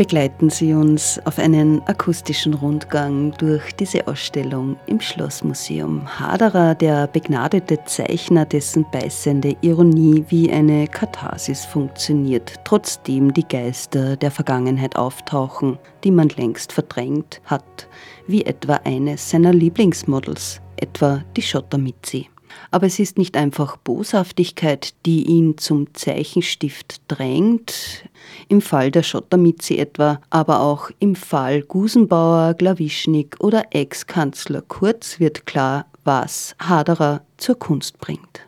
Begleiten 0.00 0.48
Sie 0.48 0.72
uns 0.72 1.20
auf 1.26 1.38
einen 1.38 1.82
akustischen 1.86 2.54
Rundgang 2.54 3.34
durch 3.36 3.76
diese 3.76 4.08
Ausstellung 4.08 4.78
im 4.86 4.98
Schlossmuseum. 4.98 6.18
Haderer, 6.18 6.74
der 6.74 7.06
begnadete 7.06 7.84
Zeichner, 7.84 8.46
dessen 8.46 8.86
beißende 8.90 9.56
Ironie 9.60 10.24
wie 10.30 10.50
eine 10.50 10.88
Katharsis 10.88 11.66
funktioniert, 11.66 12.54
trotzdem 12.64 13.34
die 13.34 13.46
Geister 13.46 14.16
der 14.16 14.30
Vergangenheit 14.30 14.96
auftauchen, 14.96 15.78
die 16.02 16.12
man 16.12 16.30
längst 16.30 16.72
verdrängt 16.72 17.42
hat, 17.44 17.86
wie 18.26 18.46
etwa 18.46 18.76
eines 18.84 19.28
seiner 19.28 19.52
Lieblingsmodels, 19.52 20.62
etwa 20.78 21.22
die 21.36 21.42
Schottermitzi. 21.42 22.26
Aber 22.70 22.86
es 22.86 22.98
ist 22.98 23.18
nicht 23.18 23.36
einfach 23.36 23.76
Boshaftigkeit, 23.76 24.94
die 25.06 25.24
ihn 25.26 25.58
zum 25.58 25.92
Zeichenstift 25.94 27.02
drängt, 27.08 28.04
im 28.48 28.60
Fall 28.60 28.90
der 28.90 29.02
Schottermitzi 29.02 29.78
etwa, 29.78 30.20
aber 30.30 30.60
auch 30.60 30.90
im 30.98 31.16
Fall 31.16 31.62
Gusenbauer, 31.62 32.54
Glawischnik 32.54 33.36
oder 33.40 33.64
Ex-Kanzler 33.70 34.62
Kurz 34.62 35.18
wird 35.18 35.46
klar, 35.46 35.86
was 36.04 36.54
Haderer 36.60 37.22
zur 37.36 37.58
Kunst 37.58 37.98
bringt. 37.98 38.40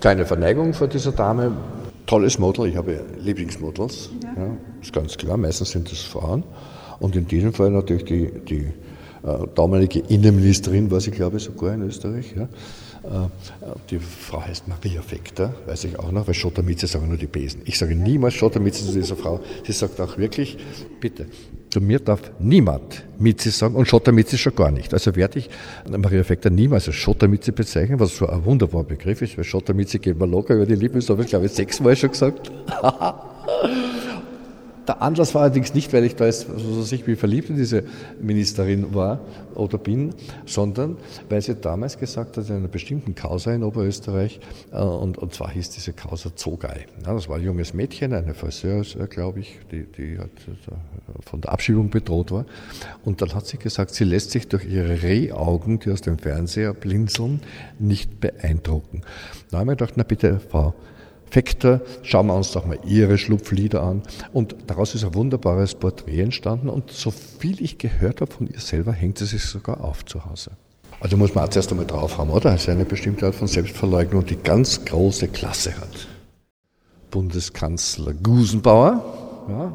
Keine 0.00 0.26
Verneigung 0.26 0.72
vor 0.74 0.88
dieser 0.88 1.12
Dame. 1.12 1.56
Tolles 2.06 2.38
Model, 2.38 2.66
ich 2.66 2.76
habe 2.76 3.04
Lieblingsmodels, 3.18 4.10
ja. 4.22 4.42
ja, 4.42 4.56
ist 4.82 4.92
ganz 4.92 5.16
klar, 5.16 5.36
meistens 5.36 5.70
sind 5.70 5.90
es 5.92 6.02
Frauen. 6.02 6.42
Und 6.98 7.14
in 7.16 7.26
diesem 7.26 7.52
Fall 7.52 7.70
natürlich 7.70 8.04
die, 8.04 8.30
die 8.48 8.72
äh, 9.22 9.46
damalige 9.54 10.00
Innenministerin, 10.00 10.90
war 10.90 11.00
sie, 11.00 11.12
glaube 11.12 11.36
ich, 11.36 11.44
sogar 11.44 11.74
in 11.74 11.82
Österreich. 11.82 12.34
Ja 12.36 12.48
die 13.90 13.98
Frau 13.98 14.42
heißt 14.42 14.68
Maria 14.68 15.02
Fekter, 15.02 15.52
weiß 15.66 15.84
ich 15.84 15.98
auch 15.98 16.12
noch, 16.12 16.26
weil 16.26 16.34
Schottermitze 16.34 16.86
sagen 16.86 17.08
nur 17.08 17.16
die 17.16 17.26
Besen. 17.26 17.62
Ich 17.64 17.78
sage 17.78 17.94
niemals 17.94 18.34
Schottermitze 18.34 18.84
zu 18.84 18.92
dieser 18.92 19.16
Frau. 19.16 19.40
Sie 19.66 19.72
sagt 19.72 20.00
auch 20.00 20.16
wirklich, 20.16 20.56
bitte, 21.00 21.26
zu 21.70 21.80
mir 21.80 21.98
darf 21.98 22.20
niemand 22.38 23.04
Mitze 23.18 23.50
sagen 23.50 23.74
und 23.74 23.86
Schottermitze 23.86 24.38
schon 24.38 24.54
gar 24.54 24.70
nicht. 24.70 24.92
Also 24.92 25.14
werde 25.16 25.40
ich 25.40 25.50
Maria 25.88 26.24
Fekter 26.24 26.50
niemals 26.50 26.86
als 26.86 26.96
Schottermitze 26.96 27.52
bezeichnen, 27.52 27.98
was 27.98 28.16
so 28.16 28.26
ein 28.26 28.44
wunderbarer 28.44 28.84
Begriff 28.84 29.22
ist, 29.22 29.36
weil 29.36 29.44
Schottermitze 29.44 29.98
geht 29.98 30.18
mir 30.18 30.26
locker 30.26 30.54
über 30.54 30.66
die 30.66 30.74
Lippen, 30.74 31.00
das 31.00 31.08
habe 31.10 31.22
ich 31.22 31.28
glaube 31.28 31.46
ich 31.46 31.52
sechsmal 31.52 31.96
schon 31.96 32.10
gesagt. 32.10 32.50
Der 34.86 35.02
Anlass 35.02 35.34
war 35.34 35.42
allerdings 35.42 35.74
nicht, 35.74 35.92
weil 35.92 36.04
ich 36.04 36.16
da 36.16 36.26
jetzt 36.26 36.46
so 36.56 36.82
sich 36.82 37.06
wie 37.06 37.16
verliebt 37.16 37.50
in 37.50 37.56
diese 37.56 37.84
Ministerin 38.20 38.94
war 38.94 39.20
oder 39.54 39.78
bin, 39.78 40.14
sondern 40.46 40.96
weil 41.28 41.42
sie 41.42 41.54
damals 41.54 41.98
gesagt 41.98 42.36
hat, 42.36 42.48
in 42.48 42.56
einer 42.56 42.68
bestimmten 42.68 43.14
Causa 43.14 43.52
in 43.52 43.62
Oberösterreich, 43.62 44.40
äh, 44.72 44.80
und, 44.80 45.18
und 45.18 45.34
zwar 45.34 45.50
hieß 45.50 45.70
diese 45.70 45.92
Causa 45.92 46.34
Zogei. 46.34 46.86
Ja, 47.04 47.14
das 47.14 47.28
war 47.28 47.36
ein 47.36 47.44
junges 47.44 47.74
Mädchen, 47.74 48.12
eine 48.12 48.34
Friseur, 48.34 48.84
glaube 49.08 49.40
ich, 49.40 49.58
die, 49.70 49.84
die 49.84 50.18
hat 50.18 50.30
äh, 50.48 51.28
von 51.28 51.40
der 51.40 51.52
Abschiebung 51.52 51.90
bedroht 51.90 52.32
war. 52.32 52.46
Und 53.04 53.22
dann 53.22 53.34
hat 53.34 53.46
sie 53.46 53.58
gesagt, 53.58 53.94
sie 53.94 54.04
lässt 54.04 54.30
sich 54.30 54.48
durch 54.48 54.64
ihre 54.64 55.02
Rehaugen, 55.02 55.78
die 55.80 55.90
aus 55.90 56.00
dem 56.00 56.18
Fernseher 56.18 56.72
blinzeln, 56.72 57.40
nicht 57.78 58.20
beeindrucken. 58.20 59.02
Da 59.50 59.58
haben 59.58 59.68
wir 59.68 59.76
gedacht, 59.76 59.94
na 59.96 60.02
bitte, 60.02 60.40
Frau, 60.40 60.74
Fekter, 61.30 61.80
schauen 62.02 62.26
wir 62.26 62.34
uns 62.34 62.52
doch 62.52 62.66
mal 62.66 62.78
ihre 62.84 63.16
Schlupflieder 63.18 63.82
an. 63.82 64.02
Und 64.32 64.56
daraus 64.66 64.94
ist 64.94 65.04
ein 65.04 65.14
wunderbares 65.14 65.74
Porträt 65.74 66.20
entstanden. 66.20 66.68
Und 66.68 66.90
so 66.90 67.10
viel 67.10 67.62
ich 67.62 67.78
gehört 67.78 68.20
habe 68.20 68.32
von 68.32 68.48
ihr 68.48 68.60
selber, 68.60 68.92
hängt 68.92 69.18
sie 69.18 69.26
sich 69.26 69.44
sogar 69.44 69.82
auf 69.82 70.04
zu 70.04 70.24
Hause. 70.24 70.52
Also 71.00 71.16
muss 71.16 71.34
man 71.34 71.44
auch 71.44 71.48
zuerst 71.48 71.70
einmal 71.70 71.86
drauf 71.86 72.18
haben, 72.18 72.30
oder? 72.30 72.54
Es 72.54 72.62
ist 72.62 72.68
eine 72.68 72.84
bestimmte 72.84 73.26
Art 73.26 73.34
von 73.34 73.48
Selbstverleugnung, 73.48 74.26
die 74.26 74.36
ganz 74.36 74.84
große 74.84 75.28
Klasse 75.28 75.74
hat. 75.76 76.08
Bundeskanzler 77.10 78.12
Gusenbauer, 78.12 79.46
ja, 79.48 79.72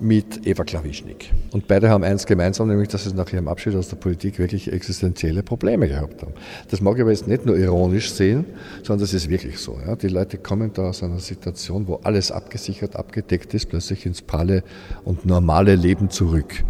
mit 0.00 0.46
Eva 0.46 0.64
Klawischnik. 0.64 1.30
Und 1.52 1.68
beide 1.68 1.90
haben 1.90 2.04
eins 2.04 2.26
gemeinsam, 2.26 2.68
nämlich 2.68 2.88
dass 2.88 3.04
sie 3.04 3.14
nach 3.14 3.32
ihrem 3.32 3.48
Abschied 3.48 3.74
aus 3.74 3.88
der 3.88 3.96
Politik 3.96 4.38
wirklich 4.38 4.72
existenzielle 4.72 5.42
Probleme 5.42 5.88
gehabt 5.88 6.22
haben. 6.22 6.32
Das 6.70 6.80
mag 6.80 6.96
ich 6.96 7.02
aber 7.02 7.10
jetzt 7.10 7.26
nicht 7.26 7.46
nur 7.46 7.56
ironisch 7.56 8.10
sehen, 8.12 8.44
sondern 8.82 9.00
das 9.00 9.14
ist 9.14 9.28
wirklich 9.28 9.58
so. 9.58 9.78
Ja. 9.86 9.96
Die 9.96 10.08
Leute 10.08 10.38
kommen 10.38 10.72
da 10.72 10.88
aus 10.88 11.02
einer 11.02 11.18
Situation, 11.18 11.86
wo 11.86 11.96
alles 11.96 12.32
abgesichert, 12.32 12.96
abgedeckt 12.96 13.52
ist, 13.54 13.66
plötzlich 13.66 14.06
ins 14.06 14.22
pralle 14.22 14.62
und 15.04 15.26
normale 15.26 15.74
Leben 15.74 16.10
zurück. 16.10 16.64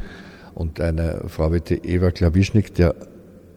Und 0.54 0.80
eine 0.80 1.22
Frau 1.28 1.52
wie 1.52 1.60
die 1.60 1.76
Eva 1.76 2.10
Klawischnik, 2.10 2.74
der 2.74 2.94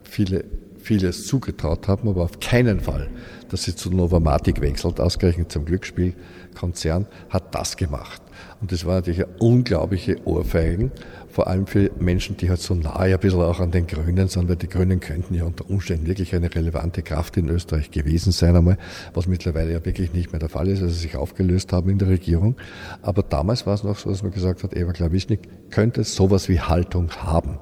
viele 0.04 0.46
vieles 0.84 1.26
zugetraut 1.26 1.88
haben, 1.88 2.10
aber 2.10 2.24
auf 2.24 2.40
keinen 2.40 2.80
Fall, 2.80 3.10
dass 3.50 3.64
sie 3.64 3.76
zu 3.76 3.90
Novomatic 3.90 4.62
wechselt, 4.62 5.00
ausgerechnet 5.00 5.52
zum 5.52 5.66
Glücksspielkonzern, 5.66 7.08
hat 7.30 7.56
das 7.56 7.78
gemacht. 7.78 8.23
Und 8.64 8.72
das 8.72 8.86
war 8.86 8.96
natürlich 8.96 9.26
eine 9.26 9.36
unglaubliche 9.40 10.26
Ohrfeigen, 10.26 10.90
vor 11.28 11.48
allem 11.48 11.68
für 11.68 11.92
Menschen, 12.00 12.38
die 12.38 12.50
halt 12.50 12.62
so 12.62 12.74
nahe 12.74 13.14
ein 13.14 13.20
bisschen 13.20 13.42
auch 13.42 13.60
an 13.60 13.72
den 13.72 13.88
Grünen 13.88 14.30
sind, 14.30 14.48
weil 14.48 14.56
die 14.56 14.70
Grünen 14.70 15.02
könnten 15.02 15.34
ja 15.34 15.44
unter 15.44 15.70
Umständen 15.70 16.08
wirklich 16.08 16.34
eine 16.34 16.56
relevante 16.56 17.02
Kraft 17.02 17.36
in 17.36 17.50
Österreich 17.50 17.92
gewesen 17.92 18.32
sein 18.32 18.56
einmal, 18.56 18.78
was 19.14 19.28
mittlerweile 19.28 19.74
ja 19.74 19.86
wirklich 19.86 20.14
nicht 20.14 20.32
mehr 20.32 20.40
der 20.40 20.48
Fall 20.48 20.70
ist, 20.70 20.82
also 20.82 20.96
sich 20.96 21.18
aufgelöst 21.18 21.74
haben 21.74 21.90
in 21.90 21.98
der 21.98 22.08
Regierung. 22.08 22.56
Aber 23.02 23.22
damals 23.22 23.66
war 23.66 23.74
es 23.74 23.84
noch 23.84 23.98
so, 23.98 24.10
dass 24.10 24.24
man 24.24 24.32
gesagt 24.32 24.64
hat, 24.64 24.74
Eva 24.74 24.94
Klawischnik 24.94 25.42
könnte 25.70 26.06
sowas 26.06 26.48
wie 26.48 26.62
Haltung 26.62 27.12
haben 27.18 27.60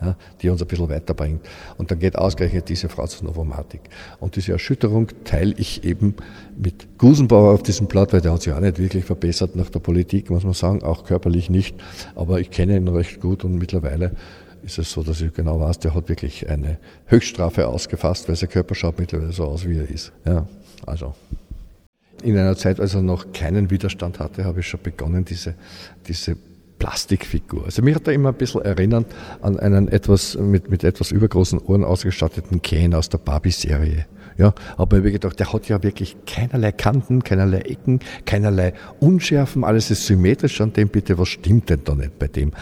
ja, 0.00 0.16
die 0.40 0.48
uns 0.48 0.60
ein 0.60 0.68
bisschen 0.68 0.88
weiterbringt. 0.88 1.40
Und 1.78 1.90
dann 1.90 1.98
geht 1.98 2.16
ausgerechnet 2.16 2.68
diese 2.68 2.88
Frau 2.88 3.06
zur 3.06 3.28
Novomatik. 3.28 3.80
Und 4.20 4.36
diese 4.36 4.52
Erschütterung 4.52 5.08
teile 5.24 5.54
ich 5.56 5.84
eben 5.84 6.14
mit 6.56 6.98
Gusenbauer 6.98 7.54
auf 7.54 7.62
diesem 7.62 7.86
Blatt, 7.86 8.12
weil 8.12 8.20
der 8.20 8.32
hat 8.32 8.42
sich 8.42 8.52
auch 8.52 8.60
nicht 8.60 8.78
wirklich 8.78 9.04
verbessert 9.04 9.56
nach 9.56 9.70
der 9.70 9.80
Politik, 9.80 10.30
muss 10.30 10.44
man 10.44 10.52
sagen, 10.52 10.82
auch 10.82 11.04
körperlich 11.04 11.50
nicht. 11.50 11.76
Aber 12.14 12.40
ich 12.40 12.50
kenne 12.50 12.76
ihn 12.76 12.88
recht 12.88 13.20
gut 13.20 13.44
und 13.44 13.56
mittlerweile 13.56 14.12
ist 14.62 14.78
es 14.78 14.90
so, 14.90 15.02
dass 15.02 15.20
ich 15.20 15.32
genau 15.32 15.60
weiß, 15.60 15.78
der 15.78 15.94
hat 15.94 16.08
wirklich 16.08 16.48
eine 16.48 16.78
Höchststrafe 17.06 17.68
ausgefasst, 17.68 18.28
weil 18.28 18.36
sein 18.36 18.48
Körper 18.48 18.74
schaut 18.74 18.98
mittlerweile 18.98 19.32
so 19.32 19.44
aus, 19.44 19.66
wie 19.66 19.78
er 19.78 19.88
ist. 19.88 20.12
Ja, 20.24 20.46
also. 20.84 21.14
In 22.22 22.36
einer 22.36 22.56
Zeit, 22.56 22.80
als 22.80 22.94
er 22.94 23.02
noch 23.02 23.32
keinen 23.32 23.70
Widerstand 23.70 24.18
hatte, 24.18 24.44
habe 24.44 24.60
ich 24.60 24.68
schon 24.68 24.80
begonnen, 24.82 25.24
diese, 25.24 25.54
diese 26.08 26.36
Plastikfigur. 26.78 27.64
Also 27.64 27.82
mir 27.82 27.94
hat 27.94 28.06
er 28.06 28.14
immer 28.14 28.30
ein 28.30 28.34
bisschen 28.34 28.62
erinnert 28.62 29.06
an 29.40 29.58
einen 29.58 29.88
etwas 29.88 30.36
mit, 30.36 30.70
mit 30.70 30.84
etwas 30.84 31.10
übergroßen 31.10 31.58
Ohren 31.58 31.84
ausgestatteten 31.84 32.62
Ken 32.62 32.94
aus 32.94 33.08
der 33.08 33.18
Barbie-Serie. 33.18 34.06
Ja, 34.38 34.52
aber 34.76 34.98
ich 34.98 35.02
habe 35.02 35.12
gedacht, 35.12 35.40
der 35.40 35.52
hat 35.52 35.68
ja 35.68 35.82
wirklich 35.82 36.16
keinerlei 36.26 36.72
Kanten, 36.72 37.24
keinerlei 37.24 37.60
Ecken, 37.60 38.00
keinerlei 38.26 38.74
Unschärfen, 39.00 39.64
alles 39.64 39.90
ist 39.90 40.06
symmetrisch 40.06 40.60
an 40.60 40.74
dem, 40.74 40.88
bitte, 40.88 41.16
was 41.16 41.28
stimmt 41.28 41.70
denn 41.70 41.80
da 41.84 41.94
nicht 41.94 42.18
bei 42.18 42.28
dem? 42.28 42.52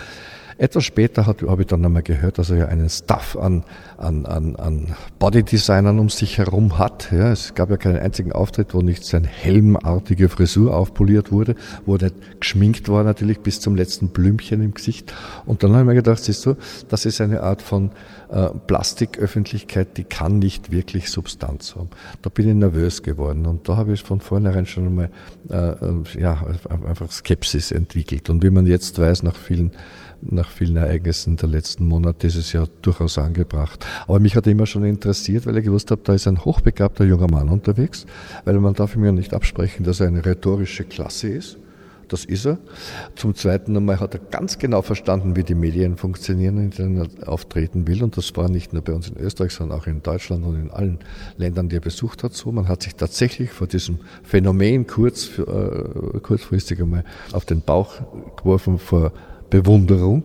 Etwas 0.56 0.84
später 0.84 1.26
habe 1.26 1.62
ich 1.62 1.66
dann 1.66 1.84
einmal 1.84 2.02
gehört, 2.02 2.38
dass 2.38 2.50
er 2.50 2.56
ja 2.56 2.66
einen 2.66 2.88
Staff 2.88 3.36
an, 3.36 3.64
an, 3.96 4.24
an, 4.26 4.56
an 4.56 4.94
Bodydesignern 5.18 5.98
um 5.98 6.08
sich 6.08 6.38
herum 6.38 6.78
hat. 6.78 7.10
Ja, 7.12 7.32
es 7.32 7.54
gab 7.54 7.70
ja 7.70 7.76
keinen 7.76 7.98
einzigen 7.98 8.32
Auftritt, 8.32 8.74
wo 8.74 8.80
nicht 8.80 9.04
seine 9.04 9.26
helmartige 9.26 10.28
Frisur 10.28 10.76
aufpoliert 10.76 11.32
wurde, 11.32 11.56
wo 11.86 11.96
er 11.96 12.04
nicht 12.04 12.40
geschminkt 12.40 12.88
war 12.88 13.02
natürlich 13.02 13.40
bis 13.40 13.60
zum 13.60 13.74
letzten 13.74 14.08
Blümchen 14.08 14.62
im 14.62 14.74
Gesicht. 14.74 15.12
Und 15.46 15.62
dann 15.62 15.72
habe 15.72 15.82
ich 15.82 15.86
mir 15.86 15.94
gedacht, 15.94 16.22
siehst 16.22 16.46
du, 16.46 16.56
das 16.88 17.04
ist 17.04 17.20
eine 17.20 17.42
Art 17.42 17.62
von 17.62 17.90
äh, 18.30 18.48
Plastiköffentlichkeit, 18.66 19.96
die 19.96 20.04
kann 20.04 20.38
nicht 20.38 20.70
wirklich 20.70 21.10
Substanz 21.10 21.74
haben. 21.76 21.90
Da 22.22 22.30
bin 22.30 22.48
ich 22.48 22.54
nervös 22.54 23.02
geworden 23.02 23.46
und 23.46 23.68
da 23.68 23.76
habe 23.76 23.92
ich 23.92 24.02
von 24.02 24.20
vornherein 24.20 24.66
schon 24.66 24.86
einmal 24.86 25.10
äh, 25.50 25.56
äh 25.56 26.20
ja, 26.20 26.44
einfach 26.86 27.10
Skepsis 27.10 27.72
entwickelt. 27.72 28.30
Und 28.30 28.42
wie 28.42 28.50
man 28.50 28.66
jetzt 28.66 28.98
weiß, 28.98 29.22
nach 29.22 29.36
vielen 29.36 29.72
nach 30.30 30.50
vielen 30.50 30.76
Ereignissen 30.76 31.36
der 31.36 31.48
letzten 31.48 31.86
Monate 31.86 32.26
ist 32.26 32.36
es 32.36 32.52
ja 32.52 32.64
durchaus 32.82 33.18
angebracht. 33.18 33.84
Aber 34.06 34.20
mich 34.20 34.36
hat 34.36 34.46
immer 34.46 34.66
schon 34.66 34.84
interessiert, 34.84 35.46
weil 35.46 35.58
ich 35.58 35.64
gewusst 35.64 35.90
habe, 35.90 36.02
da 36.04 36.14
ist 36.14 36.26
ein 36.26 36.44
hochbegabter 36.44 37.04
junger 37.04 37.30
Mann 37.30 37.48
unterwegs, 37.48 38.06
weil 38.44 38.58
man 38.60 38.74
darf 38.74 38.96
ihm 38.96 39.04
ja 39.04 39.12
nicht 39.12 39.34
absprechen, 39.34 39.84
dass 39.84 40.00
er 40.00 40.08
eine 40.08 40.24
rhetorische 40.24 40.84
Klasse 40.84 41.28
ist. 41.28 41.58
Das 42.08 42.24
ist 42.24 42.44
er. 42.46 42.58
Zum 43.16 43.34
Zweiten 43.34 43.76
einmal 43.76 43.98
hat 43.98 44.14
er 44.14 44.20
ganz 44.20 44.58
genau 44.58 44.82
verstanden, 44.82 45.36
wie 45.36 45.42
die 45.42 45.54
Medien 45.54 45.96
funktionieren, 45.96 46.58
in 46.58 46.70
denen 46.70 47.08
er 47.18 47.28
auftreten 47.28 47.86
will. 47.86 48.02
Und 48.02 48.16
das 48.16 48.36
war 48.36 48.48
nicht 48.48 48.72
nur 48.72 48.82
bei 48.82 48.92
uns 48.92 49.08
in 49.08 49.16
Österreich, 49.16 49.52
sondern 49.52 49.78
auch 49.78 49.86
in 49.86 50.02
Deutschland 50.02 50.44
und 50.44 50.60
in 50.60 50.70
allen 50.70 50.98
Ländern, 51.38 51.68
die 51.68 51.76
er 51.76 51.80
besucht 51.80 52.22
hat, 52.22 52.34
so. 52.34 52.52
Man 52.52 52.68
hat 52.68 52.82
sich 52.82 52.94
tatsächlich 52.94 53.50
vor 53.50 53.66
diesem 53.66 53.98
Phänomen 54.22 54.86
kurz, 54.86 55.38
äh, 55.38 56.20
kurzfristig 56.20 56.80
einmal 56.80 57.04
auf 57.32 57.46
den 57.46 57.62
Bauch 57.62 57.94
geworfen, 58.36 58.78
vor 58.78 59.12
Bewunderung. 59.50 60.24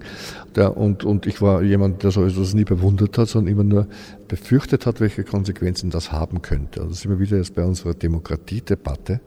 Der, 0.56 0.76
und, 0.76 1.04
und 1.04 1.28
ich 1.28 1.42
war 1.42 1.62
jemand, 1.62 2.04
der 2.04 2.12
so 2.12 2.26
etwas 2.26 2.54
nie 2.54 2.64
bewundert 2.64 3.18
hat, 3.18 3.28
sondern 3.28 3.54
immer 3.54 3.64
nur 3.64 3.88
befürchtet 4.28 4.86
hat, 4.86 5.00
welche 5.00 5.24
Konsequenzen 5.24 5.90
das 5.90 6.12
haben 6.12 6.42
könnte. 6.42 6.82
Also 6.82 6.90
das 6.90 7.00
ist 7.00 7.06
immer 7.06 7.20
wieder 7.20 7.38
jetzt 7.38 7.56
bei 7.56 7.64
unserer 7.64 7.94
Demokratiedebatte. 7.94 9.22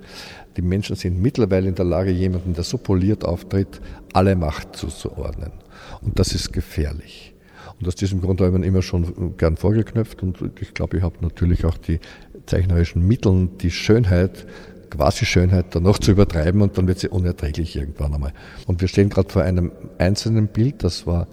Die 0.56 0.62
Menschen 0.62 0.96
sind 0.96 1.20
mittlerweile 1.20 1.68
in 1.68 1.74
der 1.74 1.84
Lage, 1.84 2.10
jemanden, 2.10 2.54
der 2.54 2.64
so 2.64 2.78
poliert 2.78 3.24
auftritt, 3.24 3.80
alle 4.12 4.36
Macht 4.36 4.76
zuzuordnen. 4.76 5.52
Und 6.00 6.18
das 6.18 6.34
ist 6.34 6.52
gefährlich. 6.52 7.34
Und 7.80 7.88
aus 7.88 7.94
diesem 7.94 8.20
Grund 8.20 8.40
habe 8.40 8.58
ich 8.58 8.64
immer 8.64 8.82
schon 8.82 9.36
gern 9.36 9.56
vorgeknöpft 9.56 10.22
und 10.22 10.38
ich 10.60 10.74
glaube, 10.74 10.98
ich 10.98 11.02
habe 11.02 11.16
natürlich 11.20 11.64
auch 11.64 11.76
die 11.76 11.98
zeichnerischen 12.46 13.06
Mittel, 13.06 13.48
die 13.60 13.70
Schönheit 13.70 14.46
quasi 14.92 15.24
Schönheit 15.24 15.74
dann 15.74 15.82
noch 15.84 15.98
zu 15.98 16.12
übertreiben 16.12 16.60
und 16.60 16.76
dann 16.76 16.86
wird 16.86 16.98
sie 16.98 17.08
unerträglich 17.08 17.76
irgendwann 17.76 18.14
einmal. 18.14 18.32
Und 18.66 18.80
wir 18.80 18.88
stehen 18.88 19.08
gerade 19.08 19.30
vor 19.30 19.42
einem 19.42 19.72
einzelnen 19.98 20.48
Bild, 20.48 20.84
das 20.84 21.06
war 21.06 21.26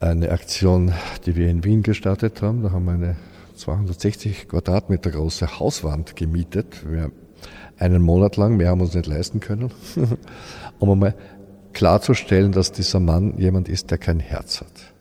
eine 0.00 0.30
Aktion, 0.30 0.92
die 1.26 1.36
wir 1.36 1.48
in 1.48 1.64
Wien 1.64 1.82
gestartet 1.82 2.42
haben. 2.42 2.62
Da 2.62 2.70
haben 2.70 2.84
wir 2.84 2.92
eine 2.92 3.16
260 3.56 4.48
Quadratmeter 4.48 5.10
große 5.10 5.58
Hauswand 5.58 6.16
gemietet. 6.16 6.84
Wir 6.90 7.10
einen 7.78 8.02
Monat 8.02 8.36
lang, 8.36 8.56
mehr 8.56 8.70
haben 8.70 8.78
wir 8.78 8.84
uns 8.84 8.94
nicht 8.94 9.06
leisten 9.06 9.40
können, 9.40 9.70
um 10.78 10.90
einmal 10.90 11.14
klarzustellen, 11.74 12.52
dass 12.52 12.72
dieser 12.72 13.00
Mann 13.00 13.36
jemand 13.36 13.68
ist, 13.68 13.90
der 13.90 13.98
kein 13.98 14.18
Herz 14.18 14.62
hat. 14.62 14.94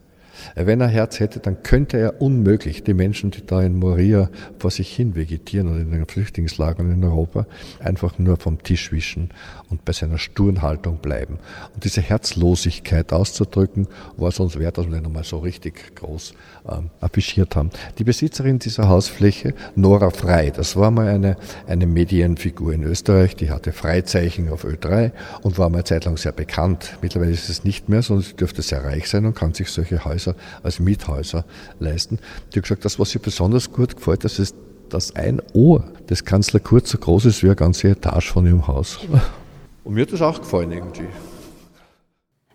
Wenn 0.56 0.82
er 0.82 0.88
Herz 0.88 1.20
hätte, 1.20 1.40
dann 1.40 1.64
könnte 1.64 1.98
er 1.98 2.22
unmöglich 2.22 2.84
die 2.84 2.94
Menschen, 2.94 3.32
die 3.32 3.46
da 3.46 3.62
in 3.62 3.78
Moria 3.78 4.30
vor 4.60 4.72
sich 4.72 4.96
hin 4.96 5.16
vegetieren 5.16 5.70
oder 5.70 5.82
in 5.82 5.92
den 5.92 6.06
Flüchtlingslagern 6.06 6.92
in 6.92 7.04
Europa, 7.04 7.48
einfach 7.80 8.20
nur 8.20 8.38
vom 8.38 8.62
Tisch 8.62 8.92
wischen 8.92 9.30
und 9.70 9.86
bei 9.86 9.94
seiner 9.94 10.18
sturen 10.18 10.62
Haltung 10.62 10.98
bleiben. 10.98 11.40
Und 11.74 11.84
diese 11.84 12.02
Herzlosigkeit 12.02 13.12
auszudrücken, 13.14 13.88
war 14.18 14.30
es 14.30 14.40
uns 14.40 14.58
wert, 14.60 14.78
dass 14.78 14.86
wir 14.86 14.94
den 14.94 15.04
nochmal 15.04 15.24
so 15.24 15.40
richtig 15.40 15.96
groß 15.96 16.34
ähm, 16.70 16.90
affichiert 17.02 17.56
haben. 17.56 17.70
Die 17.98 18.04
Besitzerin 18.04 18.60
dieser 18.60 18.88
Hausfläche, 18.88 19.54
Nora 19.76 20.10
Frei, 20.10 20.52
das 20.52 20.76
war 20.76 20.92
mal 20.92 21.08
eine, 21.08 21.38
eine 21.68 21.86
Medienfigur 21.86 22.74
in 22.74 22.84
Österreich, 22.84 23.36
die 23.36 23.50
hatte 23.50 23.72
Freizeichen 23.72 24.50
auf 24.50 24.66
Ö3 24.66 25.12
und 25.42 25.58
war 25.58 25.70
mal 25.70 25.78
eine 25.78 25.84
Zeit 25.84 26.06
lang 26.06 26.18
sehr 26.18 26.32
bekannt. 26.32 26.98
Mittlerweile 27.02 27.32
ist 27.32 27.50
es 27.50 27.64
nicht 27.64 27.90
mehr, 27.90 28.02
sondern 28.02 28.26
sie 28.26 28.36
dürfte 28.36 28.62
sehr 28.62 28.84
reich 28.84 29.10
sein 29.10 29.26
und 29.26 29.36
kann 29.36 29.54
sich 29.54 29.70
solche 29.70 30.06
Häuser 30.06 30.35
als 30.64 30.80
Miethäuser 30.80 31.46
leisten. 31.80 32.20
Die 32.54 32.60
hat 32.60 32.64
gesagt, 32.64 32.86
das, 32.86 33.00
was 33.00 33.14
ihr 33.16 33.22
besonders 33.22 33.72
gut 33.72 33.96
gefällt, 33.96 34.24
das 34.24 34.40
ist, 34.40 34.56
dass 34.90 35.16
ein 35.16 35.42
Ohr 35.54 35.84
des 36.10 36.26
Kanzler 36.26 36.60
Kurz 36.60 36.92
so 36.92 36.98
groß 36.98 37.26
ist 37.26 37.44
wie 37.44 37.48
eine 37.48 37.56
ganze 37.56 37.90
Etage 37.90 38.32
von 38.32 38.46
ihrem 38.46 38.68
Haus. 38.68 39.00
Und 39.84 39.94
mir 39.94 40.02
hat 40.02 40.14
das 40.14 40.22
auch 40.22 40.40
gefallen 40.40 40.72
irgendwie. 40.72 41.08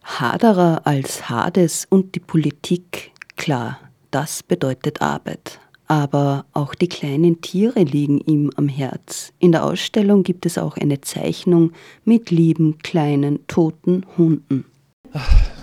Haderer 0.02 0.82
als 0.84 1.28
Hades 1.28 1.86
und 1.88 2.14
die 2.14 2.20
Politik, 2.20 3.12
klar, 3.36 3.78
das 4.10 4.42
bedeutet 4.42 5.00
Arbeit. 5.02 5.60
Aber 5.86 6.44
auch 6.52 6.74
die 6.74 6.88
kleinen 6.88 7.40
Tiere 7.40 7.82
liegen 7.82 8.20
ihm 8.20 8.50
am 8.56 8.68
Herz. 8.68 9.32
In 9.40 9.52
der 9.52 9.64
Ausstellung 9.64 10.22
gibt 10.22 10.46
es 10.46 10.56
auch 10.56 10.76
eine 10.76 11.00
Zeichnung 11.00 11.72
mit 12.04 12.30
lieben 12.30 12.78
kleinen 12.78 13.46
toten 13.48 14.06
Hunden. 14.16 14.64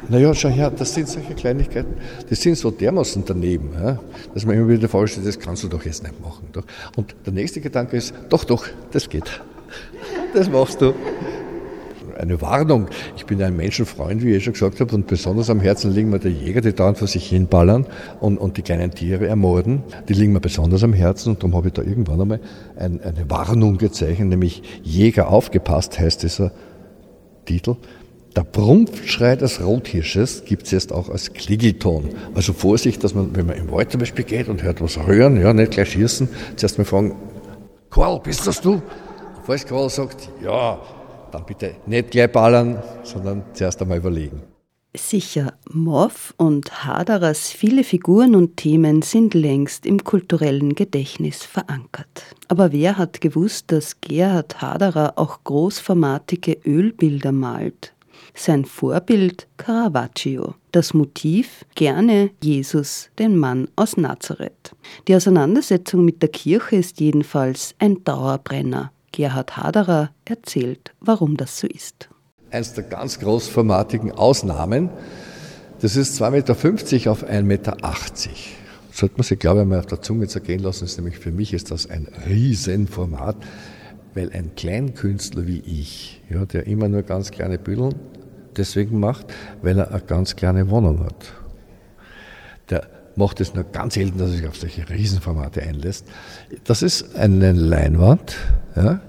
Naja, 0.10 0.34
schau 0.34 0.50
her, 0.50 0.72
das 0.72 0.94
sind 0.94 1.08
solche 1.08 1.34
Kleinigkeiten, 1.34 1.96
die 2.30 2.36
sind 2.36 2.58
so 2.58 2.70
dermaßen 2.72 3.24
daneben, 3.26 3.72
ja, 3.74 4.00
dass 4.34 4.46
man 4.46 4.56
immer 4.56 4.68
wieder 4.70 4.90
vorstellt, 4.90 5.26
das 5.26 5.40
kannst 5.40 5.64
du 5.64 5.68
doch 5.68 5.84
jetzt 5.86 6.04
nicht 6.04 6.22
machen. 6.22 6.48
Doch. 6.52 6.64
Und 6.96 7.16
der 7.26 7.34
nächste 7.34 7.62
Gedanke 7.62 7.98
ist, 7.98 8.14
doch, 8.30 8.44
doch, 8.44 8.66
das 8.92 9.10
geht. 9.10 9.42
Das 10.34 10.50
machst 10.50 10.82
du 10.82 10.94
eine 12.18 12.42
Warnung. 12.42 12.88
Ich 13.16 13.26
bin 13.26 13.42
ein 13.42 13.56
Menschenfreund, 13.56 14.24
wie 14.24 14.36
ich 14.36 14.44
schon 14.44 14.54
gesagt 14.54 14.80
habe, 14.80 14.94
und 14.96 15.08
besonders 15.08 15.50
am 15.50 15.60
Herzen 15.60 15.94
liegen 15.94 16.10
mir 16.10 16.20
die 16.20 16.30
Jäger, 16.30 16.62
die 16.62 16.74
dauernd 16.74 16.98
vor 16.98 17.08
sich 17.08 17.28
hinballern 17.28 17.86
und, 18.20 18.38
und 18.38 18.58
die 18.58 18.62
kleinen 18.62 18.92
Tiere 18.92 19.28
ermorden. 19.28 19.84
Die 20.10 20.14
liegen 20.14 20.34
mir 20.34 20.40
besonders 20.40 20.84
am 20.84 20.94
Herzen 20.94 21.30
und 21.30 21.40
darum 21.40 21.56
habe 21.56 21.68
ich 21.68 21.74
da 21.74 21.82
irgendwann 21.82 22.22
einmal 22.22 22.40
ein, 22.76 23.02
eine 23.02 23.30
Warnung 23.30 23.78
gezeichnet, 23.78 24.30
nämlich 24.30 24.64
Jäger 24.84 25.30
aufgepasst 25.30 26.00
heißt 26.00 26.24
dieser 26.24 26.52
Titel. 27.46 27.78
Der 28.38 28.44
Prumpfschrei 28.44 29.36
des 29.36 29.66
Rothirsches 29.66 30.46
gibt 30.46 30.68
es 30.68 30.72
jetzt 30.72 30.94
auch 30.94 31.10
als 31.10 31.34
Klingelton. 31.34 32.10
Also 32.36 32.54
Vorsicht, 32.54 33.04
dass 33.04 33.16
man, 33.16 33.36
wenn 33.36 33.48
man 33.48 33.58
im 33.58 33.72
Wald 33.72 33.90
zum 33.90 34.00
Beispiel 34.00 34.26
geht 34.26 34.48
und 34.48 34.62
hört 34.62 34.80
was 34.80 34.96
röhren, 34.96 35.42
ja, 35.42 35.54
nicht 35.54 35.72
gleich 35.72 35.94
schießen, 35.94 36.30
zuerst 36.56 36.78
mal 36.78 36.86
fragen, 36.86 37.16
Karl, 37.90 38.20
bist 38.20 38.46
das 38.46 38.62
du? 38.62 38.80
Falls 39.44 39.66
Karl 39.66 39.90
sagt, 39.90 40.30
ja, 40.44 40.80
dann 41.32 41.48
bitte 41.48 41.78
nicht 41.88 42.12
gleich 42.12 42.32
ballern, 42.32 42.84
sondern 43.02 43.42
zuerst 43.54 43.82
einmal 43.82 43.98
überlegen. 43.98 44.44
Sicher, 44.96 45.54
Morph 45.72 46.36
und 46.38 46.86
Haderers 46.86 47.50
viele 47.50 47.84
Figuren 47.84 48.36
und 48.36 48.56
Themen 48.58 49.02
sind 49.02 49.34
längst 49.34 49.84
im 49.88 50.04
kulturellen 50.04 50.76
Gedächtnis 50.76 51.42
verankert. 51.42 52.36
Aber 52.50 52.72
wer 52.72 53.00
hat 53.00 53.20
gewusst, 53.20 53.72
dass 53.72 54.00
Gerhard 54.00 54.62
Haderer 54.62 55.14
auch 55.16 55.44
großformatige 55.44 56.60
Ölbilder 56.64 57.32
malt? 57.32 57.96
Sein 58.40 58.66
Vorbild 58.66 59.48
Caravaggio, 59.58 60.54
das 60.72 60.94
Motiv 60.94 61.66
gerne 61.76 62.30
Jesus, 62.42 63.10
den 63.18 63.36
Mann 63.36 63.68
aus 63.76 63.98
Nazareth. 63.98 64.74
Die 65.08 65.16
Auseinandersetzung 65.16 66.06
mit 66.06 66.22
der 66.22 66.30
Kirche 66.30 66.76
ist 66.78 67.00
jedenfalls 67.00 67.74
ein 67.80 68.04
Dauerbrenner. 68.04 68.92
Gerhard 69.12 69.58
Haderer 69.58 70.12
erzählt, 70.26 70.94
warum 71.00 71.36
das 71.36 71.60
so 71.60 71.68
ist 71.68 72.10
eines 72.52 72.74
der 72.74 72.84
ganz 72.84 73.20
großformatigen 73.20 74.12
Ausnahmen. 74.12 74.90
Das 75.82 75.96
ist 75.96 76.22
2,50 76.22 76.32
Meter 76.32 77.12
auf 77.12 77.24
1,80 77.24 77.42
Meter. 77.44 77.78
Sollte 78.92 79.16
man 79.18 79.24
sich, 79.24 79.40
glaube 79.40 79.62
ich, 79.62 79.68
mal 79.68 79.80
auf 79.80 79.86
der 79.86 80.02
Zunge 80.02 80.28
zergehen 80.28 80.62
lassen, 80.62 80.86
ist 80.86 80.98
nämlich 80.98 81.20
für 81.20 81.32
mich 81.32 81.54
ist 81.54 81.70
das 81.72 81.88
ein 81.88 82.08
Riesenformat, 82.28 83.36
weil 84.16 84.32
ein 84.32 84.56
Kleinkünstler 84.56 85.46
wie 85.46 85.60
ich, 85.60 86.22
ja, 86.30 86.46
der 86.46 86.66
immer 86.66 86.88
nur 86.88 87.04
ganz 87.04 87.30
kleine 87.32 87.60
Büdeln 87.60 87.94
deswegen 88.58 89.00
macht, 89.00 89.28
weil 89.62 89.80
er 89.80 89.92
eine 89.92 90.02
ganz 90.02 90.36
kleine 90.36 90.70
Wohnung 90.70 91.04
hat. 91.06 91.34
Der 92.70 92.88
macht 93.16 93.42
es 93.42 93.54
nur 93.54 93.64
ganz 93.64 93.96
selten, 93.96 94.18
dass 94.18 94.30
er 94.30 94.38
sich 94.38 94.48
auf 94.48 94.58
solche 94.58 94.90
Riesenformate 94.90 95.62
einlässt. 95.62 96.06
Das 96.64 96.82
ist 96.82 97.16
eine 97.16 97.52
Leinwand, 97.52 98.36
ja, 98.76 99.02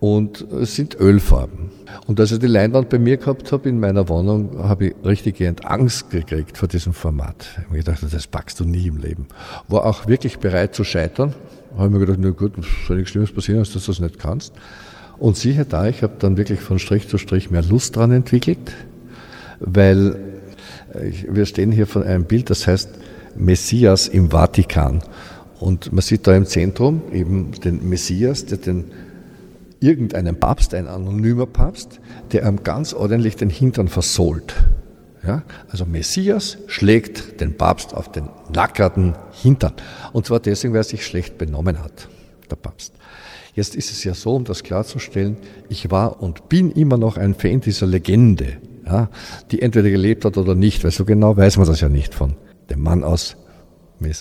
und 0.00 0.40
es 0.52 0.74
sind 0.74 0.98
Ölfarben. 1.00 1.70
Und 2.06 2.20
als 2.20 2.32
ich 2.32 2.38
die 2.38 2.46
Leinwand 2.46 2.88
bei 2.88 2.98
mir 2.98 3.16
gehabt 3.16 3.50
habe 3.52 3.68
in 3.68 3.80
meiner 3.80 4.08
Wohnung, 4.08 4.58
habe 4.62 4.88
ich 4.88 4.94
richtig 5.04 5.40
Angst 5.64 6.10
gekriegt 6.10 6.58
vor 6.58 6.68
diesem 6.68 6.92
Format. 6.92 7.46
Ich 7.58 7.64
habe 7.64 7.78
gedacht, 7.78 8.02
das 8.02 8.26
packst 8.26 8.60
du 8.60 8.64
nie 8.64 8.86
im 8.88 8.98
Leben. 8.98 9.26
War 9.68 9.84
auch 9.84 10.06
wirklich 10.06 10.38
bereit 10.38 10.74
zu 10.74 10.84
scheitern. 10.84 11.34
Habe 11.76 11.90
mir 11.90 12.00
gedacht, 12.00 12.18
na 12.20 12.30
gut, 12.30 12.52
soll 12.86 12.96
nichts 12.96 13.10
Schlimmes 13.10 13.32
passieren, 13.32 13.60
dass 13.60 13.72
du 13.72 13.78
das 13.78 14.00
nicht 14.00 14.18
kannst. 14.18 14.54
Und 15.18 15.36
siehe 15.36 15.64
da, 15.64 15.88
ich 15.88 16.02
habe 16.02 16.14
dann 16.18 16.36
wirklich 16.36 16.60
von 16.60 16.78
Strich 16.78 17.08
zu 17.08 17.18
Strich 17.18 17.50
mehr 17.50 17.62
Lust 17.62 17.96
dran 17.96 18.12
entwickelt, 18.12 18.72
weil 19.60 20.18
wir 21.28 21.46
stehen 21.46 21.72
hier 21.72 21.86
von 21.86 22.02
einem 22.02 22.24
Bild, 22.24 22.50
das 22.50 22.66
heißt 22.66 22.90
Messias 23.34 24.08
im 24.08 24.30
Vatikan. 24.30 25.02
Und 25.58 25.92
man 25.92 26.02
sieht 26.02 26.26
da 26.26 26.36
im 26.36 26.46
Zentrum 26.46 27.02
eben 27.12 27.52
den 27.52 27.88
Messias, 27.88 28.44
der 28.46 28.58
den 28.58 28.84
irgendeinen 29.80 30.38
Papst, 30.38 30.74
ein 30.74 30.86
anonymer 30.86 31.46
Papst, 31.46 32.00
der 32.32 32.46
ihm 32.46 32.62
ganz 32.62 32.92
ordentlich 32.92 33.36
den 33.36 33.50
Hintern 33.50 33.88
versohlt. 33.88 34.54
Ja, 35.26 35.42
also 35.68 35.84
Messias 35.86 36.58
schlägt 36.66 37.40
den 37.40 37.56
Papst 37.56 37.94
auf 37.94 38.12
den 38.12 38.28
nackerten 38.52 39.14
Hintern. 39.32 39.72
Und 40.12 40.26
zwar 40.26 40.40
deswegen, 40.40 40.72
weil 40.72 40.80
er 40.80 40.84
sich 40.84 41.04
schlecht 41.04 41.36
benommen 41.36 41.82
hat, 41.82 42.08
der 42.50 42.56
Papst. 42.56 42.92
Jetzt 43.56 43.74
ist 43.74 43.90
es 43.90 44.04
ja 44.04 44.12
so, 44.12 44.34
um 44.34 44.44
das 44.44 44.62
klarzustellen, 44.62 45.38
ich 45.70 45.90
war 45.90 46.22
und 46.22 46.50
bin 46.50 46.70
immer 46.70 46.98
noch 46.98 47.16
ein 47.16 47.34
Fan 47.34 47.62
dieser 47.62 47.86
Legende, 47.86 48.58
ja, 48.84 49.08
die 49.50 49.62
entweder 49.62 49.88
gelebt 49.88 50.26
hat 50.26 50.36
oder 50.36 50.54
nicht, 50.54 50.84
weil 50.84 50.90
so 50.90 51.06
genau 51.06 51.38
weiß 51.38 51.56
man 51.56 51.66
das 51.66 51.80
ja 51.80 51.88
nicht 51.88 52.14
von 52.14 52.36
dem 52.68 52.82
Mann 52.82 53.02
aus, 53.02 53.38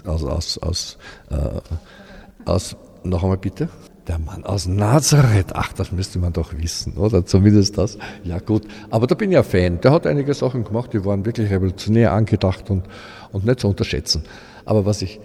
aus, 0.06 0.24
aus, 0.24 0.58
aus, 0.60 0.98
äh, 1.30 2.50
aus 2.50 2.78
noch 3.04 3.24
einmal 3.24 3.38
bitte 3.38 3.68
der 4.08 4.20
Mann 4.20 4.46
aus 4.46 4.68
Nazareth, 4.68 5.48
ach, 5.54 5.74
das 5.74 5.92
müsste 5.92 6.20
man 6.20 6.32
doch 6.32 6.54
wissen, 6.56 6.94
oder? 6.94 7.26
Zumindest 7.26 7.78
das. 7.78 7.98
Ja, 8.24 8.38
gut. 8.40 8.64
Aber 8.92 9.08
da 9.08 9.16
bin 9.16 9.32
ich 9.32 9.36
ja 9.36 9.42
Fan. 9.42 9.82
Der 9.82 9.92
hat 9.92 10.06
einige 10.06 10.32
Sachen 10.36 10.64
gemacht, 10.64 10.94
die 10.94 11.04
waren 11.04 11.26
wirklich 11.26 11.50
revolutionär 11.50 12.14
angedacht 12.14 12.70
und, 12.70 12.84
und 13.32 13.46
nicht 13.46 13.62
zu 13.62 13.68
unterschätzen. 13.68 14.24
Aber 14.64 14.86
was 14.86 15.02
ich 15.02 15.20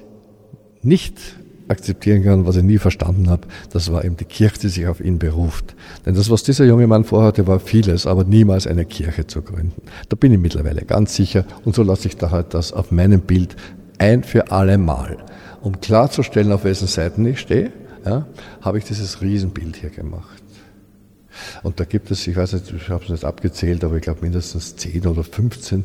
nicht 0.82 1.18
akzeptieren 1.70 2.22
kann, 2.24 2.46
was 2.46 2.56
ich 2.56 2.62
nie 2.62 2.78
verstanden 2.78 3.30
habe, 3.30 3.46
das 3.72 3.90
war 3.92 4.04
eben 4.04 4.16
die 4.16 4.24
Kirche, 4.24 4.58
die 4.58 4.68
sich 4.68 4.86
auf 4.86 5.00
ihn 5.00 5.18
beruft. 5.18 5.74
Denn 6.04 6.14
das, 6.14 6.30
was 6.30 6.42
dieser 6.42 6.64
junge 6.64 6.86
Mann 6.86 7.04
vorhatte, 7.04 7.46
war 7.46 7.60
vieles, 7.60 8.06
aber 8.06 8.24
niemals 8.24 8.66
eine 8.66 8.84
Kirche 8.84 9.26
zu 9.26 9.42
gründen. 9.42 9.82
Da 10.08 10.16
bin 10.16 10.32
ich 10.32 10.38
mittlerweile 10.38 10.82
ganz 10.82 11.14
sicher 11.14 11.44
und 11.64 11.74
so 11.74 11.82
lasse 11.82 12.08
ich 12.08 12.16
da 12.16 12.30
halt 12.30 12.54
das 12.54 12.72
auf 12.72 12.90
meinem 12.90 13.20
Bild 13.20 13.56
ein 13.98 14.24
für 14.24 14.50
alle 14.50 14.78
Mal, 14.78 15.18
um 15.62 15.80
klarzustellen, 15.80 16.52
auf 16.52 16.64
wessen 16.64 16.88
Seiten 16.88 17.24
ich 17.26 17.38
stehe 17.40 17.72
ja, 18.04 18.26
habe 18.60 18.78
ich 18.78 18.84
dieses 18.84 19.20
Riesenbild 19.20 19.76
hier 19.76 19.90
gemacht. 19.90 20.42
Und 21.62 21.80
da 21.80 21.84
gibt 21.84 22.10
es, 22.10 22.26
ich 22.26 22.36
weiß 22.36 22.54
nicht, 22.54 22.72
ich 22.72 22.88
habe 22.88 23.04
es 23.04 23.10
nicht 23.10 23.24
abgezählt, 23.24 23.84
aber 23.84 23.96
ich 23.96 24.02
glaube 24.02 24.20
mindestens 24.22 24.76
10 24.76 25.06
oder 25.06 25.22
15 25.22 25.84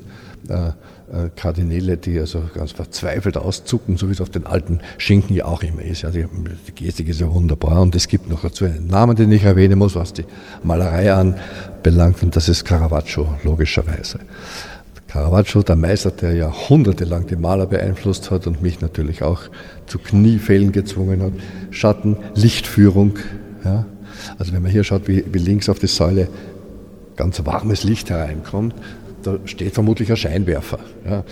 äh, 0.50 0.68
äh, 1.12 1.30
Kardinäle, 1.36 1.98
die 1.98 2.20
also 2.20 2.44
ganz 2.54 2.72
verzweifelt 2.72 3.38
auszucken, 3.38 3.98
so 3.98 4.08
wie 4.08 4.14
es 4.14 4.22
auf 4.22 4.30
den 4.30 4.46
alten 4.46 4.80
Schinken 4.98 5.36
ja 5.36 5.46
auch 5.46 5.64
immer 5.64 5.82
ist. 5.82 6.02
Ja, 6.02 6.12
die, 6.12 6.26
die 6.68 6.72
Gestik 6.72 7.10
ist 7.10 7.22
ja 7.22 7.32
wunderbar 7.32 7.82
und 7.82 7.96
es 7.96 8.08
gibt 8.08 8.30
noch 8.30 8.42
dazu 8.42 8.66
einen 8.66 8.88
Namen, 8.88 9.16
den 9.16 9.32
ich 9.32 9.44
erwähnen 9.44 9.78
muss, 9.78 9.96
was 9.96 10.14
die 10.14 10.26
Malerei 10.64 11.14
anbelangt 11.14 12.24
und 12.24 12.36
das 12.36 12.50
ist 12.50 12.66
Caravaggio, 12.66 13.36
logischerweise. 13.44 14.20
Caravaggio, 15.08 15.64
der 15.64 15.78
Meister, 15.78 16.12
der 16.12 16.34
jahrhundertelang 16.34 17.28
die 17.28 17.38
Maler 17.38 17.68
beeinflusst 17.68 18.32
hat 18.32 18.48
und 18.48 18.62
mich 18.62 18.82
natürlich 18.82 19.24
auch 19.24 19.44
zu 19.86 19.98
Kniefällen 19.98 20.72
gezwungen 20.72 21.22
hat. 21.22 21.32
Schatten, 21.72 22.18
Lichtführung. 22.34 23.18
Ja. 23.64 23.86
Also 24.38 24.52
wenn 24.54 24.62
man 24.62 24.72
hier 24.72 24.84
schaut, 24.84 25.08
wie, 25.08 25.24
wie 25.32 25.40
links 25.40 25.70
auf 25.70 25.80
die 25.80 25.88
Säule 25.88 26.28
ganz 27.16 27.46
warmes 27.46 27.84
Licht 27.84 28.10
hereinkommt, 28.10 28.76
da 29.26 29.40
steht 29.46 29.74
vermutlich 29.74 30.10
ein 30.10 30.18
Scheinwerfer. 30.18 30.80
Ja. 31.10 31.24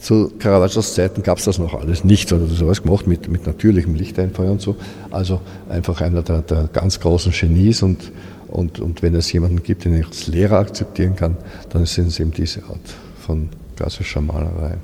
Zu 0.00 0.32
Caravaggios 0.38 0.94
Zeiten 0.94 1.22
gab 1.22 1.38
es 1.38 1.44
das 1.44 1.58
noch 1.58 1.74
alles 1.74 2.04
nicht, 2.04 2.32
oder 2.32 2.46
so 2.46 2.66
alles 2.66 2.82
gemacht 2.82 3.06
mit, 3.06 3.28
mit 3.28 3.46
natürlichem 3.46 3.94
Lichteinfeuer 3.94 4.50
und 4.50 4.60
so. 4.60 4.76
Also 5.10 5.40
einfach 5.68 6.00
einer 6.00 6.22
der, 6.22 6.42
der 6.42 6.68
ganz 6.72 7.00
großen 7.00 7.32
Genies 7.32 7.82
und, 7.82 8.12
und, 8.48 8.80
und 8.80 9.02
wenn 9.02 9.14
es 9.14 9.32
jemanden 9.32 9.62
gibt, 9.62 9.84
den 9.84 9.96
ich 9.96 10.06
als 10.06 10.26
Lehrer 10.26 10.58
akzeptieren 10.58 11.14
kann, 11.14 11.36
dann 11.70 11.86
sind 11.86 12.08
es 12.08 12.18
eben 12.18 12.32
diese 12.32 12.64
Art 12.64 12.94
von 13.24 13.48
klassischer 13.76 14.20
Malerei. 14.20 14.78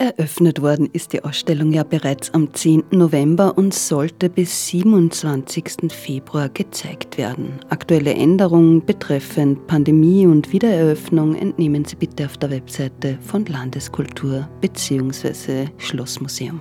Eröffnet 0.00 0.62
worden 0.62 0.88
ist 0.92 1.12
die 1.12 1.24
Ausstellung 1.24 1.72
ja 1.72 1.82
bereits 1.82 2.32
am 2.32 2.54
10. 2.54 2.84
November 2.92 3.58
und 3.58 3.74
sollte 3.74 4.30
bis 4.30 4.68
27. 4.68 5.90
Februar 5.90 6.48
gezeigt 6.48 7.18
werden. 7.18 7.58
Aktuelle 7.68 8.14
Änderungen 8.14 8.86
betreffend 8.86 9.66
Pandemie 9.66 10.24
und 10.24 10.52
Wiedereröffnung 10.52 11.34
entnehmen 11.34 11.84
Sie 11.84 11.96
bitte 11.96 12.26
auf 12.26 12.36
der 12.36 12.50
Webseite 12.50 13.18
von 13.22 13.44
Landeskultur 13.46 14.48
bzw. 14.60 15.66
Schlossmuseum. 15.78 16.60